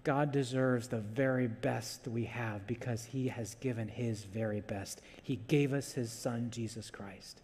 God 0.03 0.31
deserves 0.31 0.87
the 0.87 0.99
very 0.99 1.47
best 1.47 2.07
we 2.07 2.25
have 2.25 2.65
because 2.65 3.05
he 3.05 3.27
has 3.27 3.55
given 3.55 3.87
his 3.87 4.23
very 4.23 4.61
best. 4.61 5.01
He 5.21 5.35
gave 5.47 5.73
us 5.73 5.93
his 5.93 6.11
son, 6.11 6.49
Jesus 6.49 6.89
Christ. 6.89 7.41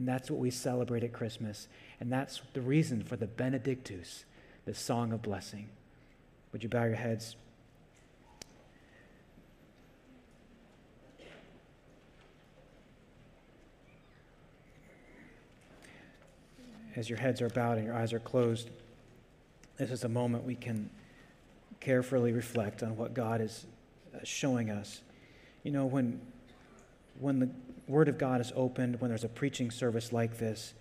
And 0.00 0.08
that's 0.08 0.30
what 0.30 0.40
we 0.40 0.50
celebrate 0.50 1.04
at 1.04 1.12
Christmas. 1.12 1.68
And 2.00 2.10
that's 2.10 2.40
the 2.54 2.62
reason 2.62 3.04
for 3.04 3.16
the 3.16 3.26
Benedictus, 3.26 4.24
the 4.64 4.72
song 4.72 5.12
of 5.12 5.20
blessing. 5.20 5.68
Would 6.52 6.62
you 6.62 6.70
bow 6.70 6.84
your 6.84 6.94
heads? 6.94 7.36
as 16.96 17.10
your 17.10 17.18
heads 17.18 17.42
are 17.42 17.50
bowed 17.50 17.76
and 17.76 17.86
your 17.86 17.94
eyes 17.94 18.14
are 18.14 18.20
closed, 18.20 18.70
this 19.76 19.90
is 19.90 20.04
a 20.04 20.08
moment 20.08 20.44
we 20.44 20.54
can 20.54 20.88
carefully 21.78 22.32
reflect 22.32 22.82
on 22.82 22.96
what 22.96 23.12
God 23.12 23.42
is 23.42 23.66
uh, 24.14 24.18
showing 24.24 24.70
us. 24.70 25.02
You 25.62 25.72
know, 25.72 25.84
when, 25.84 26.20
when 27.18 27.38
the 27.38 27.50
Word 27.90 28.08
of 28.08 28.18
God 28.18 28.40
is 28.40 28.52
opened, 28.54 29.00
when 29.00 29.10
there's 29.10 29.24
a 29.24 29.28
preaching 29.28 29.70
service 29.70 30.12
like 30.12 30.38
this, 30.38 30.74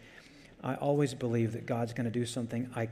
I 0.63 0.75
always 0.75 1.13
believe 1.13 1.53
that 1.53 1.65
God's 1.65 1.91
going 1.91 2.05
to 2.05 2.11
do 2.11 2.25
something 2.25 2.69
I, 2.75 2.89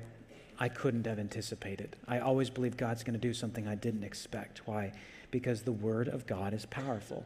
I 0.59 0.69
couldn't 0.69 1.05
have 1.05 1.19
anticipated. 1.19 1.95
I 2.07 2.19
always 2.19 2.49
believe 2.49 2.77
God's 2.77 3.03
going 3.03 3.13
to 3.13 3.19
do 3.19 3.33
something 3.33 3.67
I 3.67 3.75
didn't 3.75 4.03
expect. 4.03 4.67
Why? 4.67 4.91
Because 5.29 5.61
the 5.61 5.71
Word 5.71 6.07
of 6.07 6.25
God 6.25 6.53
is 6.53 6.65
powerful. 6.65 7.25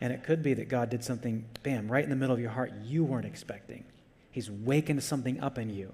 And 0.00 0.12
it 0.12 0.22
could 0.22 0.42
be 0.42 0.54
that 0.54 0.68
God 0.68 0.90
did 0.90 1.02
something, 1.02 1.44
bam, 1.64 1.90
right 1.90 2.04
in 2.04 2.10
the 2.10 2.16
middle 2.16 2.34
of 2.34 2.40
your 2.40 2.50
heart 2.50 2.72
you 2.84 3.02
weren't 3.02 3.26
expecting. 3.26 3.84
He's 4.30 4.50
wakened 4.50 5.02
something 5.02 5.40
up 5.40 5.58
in 5.58 5.70
you. 5.70 5.92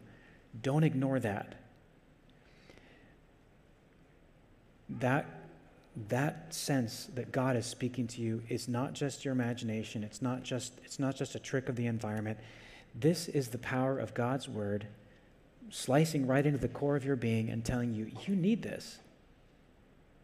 Don't 0.60 0.84
ignore 0.84 1.18
that. 1.20 1.54
That, 4.90 5.26
that 6.08 6.52
sense 6.52 7.08
that 7.14 7.30
God 7.32 7.56
is 7.56 7.66
speaking 7.66 8.06
to 8.08 8.20
you 8.20 8.42
is 8.48 8.68
not 8.68 8.94
just 8.94 9.24
your 9.24 9.32
imagination, 9.32 10.02
it's 10.02 10.20
not 10.20 10.42
just, 10.42 10.72
it's 10.84 10.98
not 10.98 11.14
just 11.14 11.34
a 11.34 11.38
trick 11.38 11.68
of 11.68 11.76
the 11.76 11.86
environment. 11.86 12.38
This 12.94 13.28
is 13.28 13.48
the 13.48 13.58
power 13.58 13.98
of 13.98 14.14
God's 14.14 14.48
word 14.48 14.86
slicing 15.70 16.26
right 16.26 16.44
into 16.44 16.58
the 16.58 16.68
core 16.68 16.96
of 16.96 17.04
your 17.04 17.16
being 17.16 17.48
and 17.48 17.64
telling 17.64 17.94
you, 17.94 18.10
you 18.26 18.36
need 18.36 18.62
this. 18.62 18.98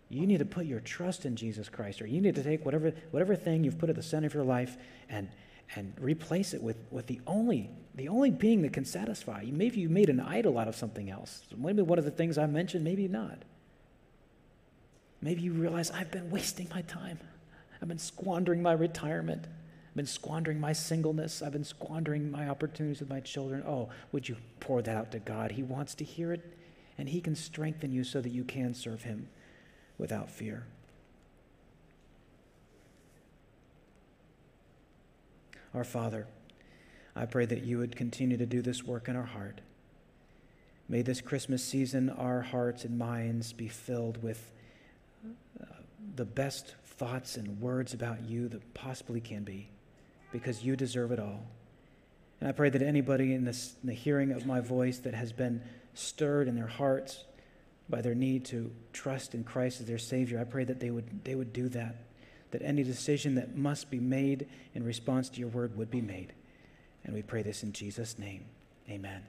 You 0.08 0.26
need 0.26 0.38
to 0.38 0.44
put 0.44 0.66
your 0.66 0.80
trust 0.80 1.24
in 1.24 1.36
Jesus 1.36 1.68
Christ, 1.68 2.02
or 2.02 2.06
you 2.06 2.20
need 2.20 2.34
to 2.34 2.42
take 2.42 2.64
whatever, 2.64 2.92
whatever 3.12 3.36
thing 3.36 3.62
you've 3.62 3.78
put 3.78 3.90
at 3.90 3.96
the 3.96 4.02
center 4.02 4.26
of 4.26 4.34
your 4.34 4.44
life 4.44 4.76
and, 5.08 5.28
and 5.76 5.94
replace 6.00 6.52
it 6.52 6.62
with, 6.62 6.76
with 6.90 7.06
the 7.06 7.20
only 7.26 7.70
the 7.94 8.08
only 8.08 8.30
being 8.30 8.62
that 8.62 8.72
can 8.72 8.84
satisfy 8.84 9.42
you. 9.42 9.52
Maybe 9.52 9.80
you 9.80 9.88
made 9.88 10.08
an 10.08 10.20
idol 10.20 10.58
out 10.58 10.68
of 10.68 10.76
something 10.76 11.10
else. 11.10 11.42
Maybe 11.56 11.82
one 11.82 11.98
of 11.98 12.04
the 12.04 12.10
things 12.10 12.38
I 12.38 12.46
mentioned, 12.46 12.84
maybe 12.84 13.08
not. 13.08 13.42
Maybe 15.22 15.42
you 15.42 15.52
realize 15.52 15.90
I've 15.90 16.10
been 16.10 16.30
wasting 16.30 16.68
my 16.74 16.82
time. 16.82 17.18
I've 17.80 17.88
been 17.88 17.98
squandering 17.98 18.62
my 18.62 18.72
retirement. 18.72 19.44
I've 19.44 19.96
been 19.96 20.06
squandering 20.06 20.60
my 20.60 20.72
singleness. 20.72 21.42
I've 21.42 21.52
been 21.52 21.64
squandering 21.64 22.30
my 22.30 22.48
opportunities 22.48 23.00
with 23.00 23.10
my 23.10 23.20
children. 23.20 23.62
Oh, 23.66 23.90
would 24.12 24.28
you 24.28 24.36
pour 24.60 24.82
that 24.82 24.96
out 24.96 25.12
to 25.12 25.18
God? 25.18 25.52
He 25.52 25.62
wants 25.62 25.94
to 25.96 26.04
hear 26.04 26.32
it, 26.32 26.56
and 26.96 27.08
He 27.08 27.20
can 27.20 27.34
strengthen 27.34 27.92
you 27.92 28.04
so 28.04 28.20
that 28.20 28.30
you 28.30 28.44
can 28.44 28.74
serve 28.74 29.02
Him 29.02 29.28
without 29.98 30.30
fear. 30.30 30.64
Our 35.74 35.84
Father, 35.84 36.26
I 37.14 37.26
pray 37.26 37.46
that 37.46 37.62
you 37.62 37.78
would 37.78 37.94
continue 37.94 38.36
to 38.36 38.46
do 38.46 38.62
this 38.62 38.82
work 38.82 39.08
in 39.08 39.16
our 39.16 39.24
heart. 39.24 39.60
May 40.88 41.02
this 41.02 41.20
Christmas 41.20 41.62
season, 41.62 42.10
our 42.10 42.40
hearts 42.40 42.84
and 42.84 42.98
minds 42.98 43.52
be 43.52 43.68
filled 43.68 44.22
with 44.22 44.52
the 46.16 46.24
best 46.24 46.74
thoughts 46.84 47.36
and 47.36 47.60
words 47.60 47.94
about 47.94 48.22
you 48.22 48.48
that 48.48 48.74
possibly 48.74 49.20
can 49.20 49.42
be, 49.42 49.70
because 50.32 50.62
you 50.62 50.76
deserve 50.76 51.12
it 51.12 51.18
all. 51.18 51.46
And 52.40 52.48
I 52.48 52.52
pray 52.52 52.70
that 52.70 52.82
anybody 52.82 53.34
in, 53.34 53.44
this, 53.44 53.74
in 53.82 53.88
the 53.88 53.94
hearing 53.94 54.32
of 54.32 54.46
my 54.46 54.60
voice 54.60 54.98
that 54.98 55.14
has 55.14 55.32
been 55.32 55.62
stirred 55.94 56.48
in 56.48 56.56
their 56.56 56.66
hearts 56.66 57.24
by 57.88 58.00
their 58.00 58.14
need 58.14 58.44
to 58.46 58.70
trust 58.92 59.34
in 59.34 59.44
Christ 59.44 59.80
as 59.80 59.86
their 59.86 59.98
Savior, 59.98 60.40
I 60.40 60.44
pray 60.44 60.64
that 60.64 60.80
they 60.80 60.90
would, 60.90 61.24
they 61.24 61.34
would 61.34 61.52
do 61.52 61.68
that, 61.70 61.96
that 62.50 62.62
any 62.62 62.82
decision 62.82 63.34
that 63.34 63.56
must 63.56 63.90
be 63.90 63.98
made 63.98 64.46
in 64.74 64.84
response 64.84 65.28
to 65.30 65.40
your 65.40 65.48
word 65.48 65.76
would 65.76 65.90
be 65.90 66.00
made. 66.00 66.32
And 67.04 67.14
we 67.14 67.22
pray 67.22 67.42
this 67.42 67.62
in 67.62 67.72
Jesus' 67.72 68.18
name. 68.18 68.44
Amen. 68.88 69.22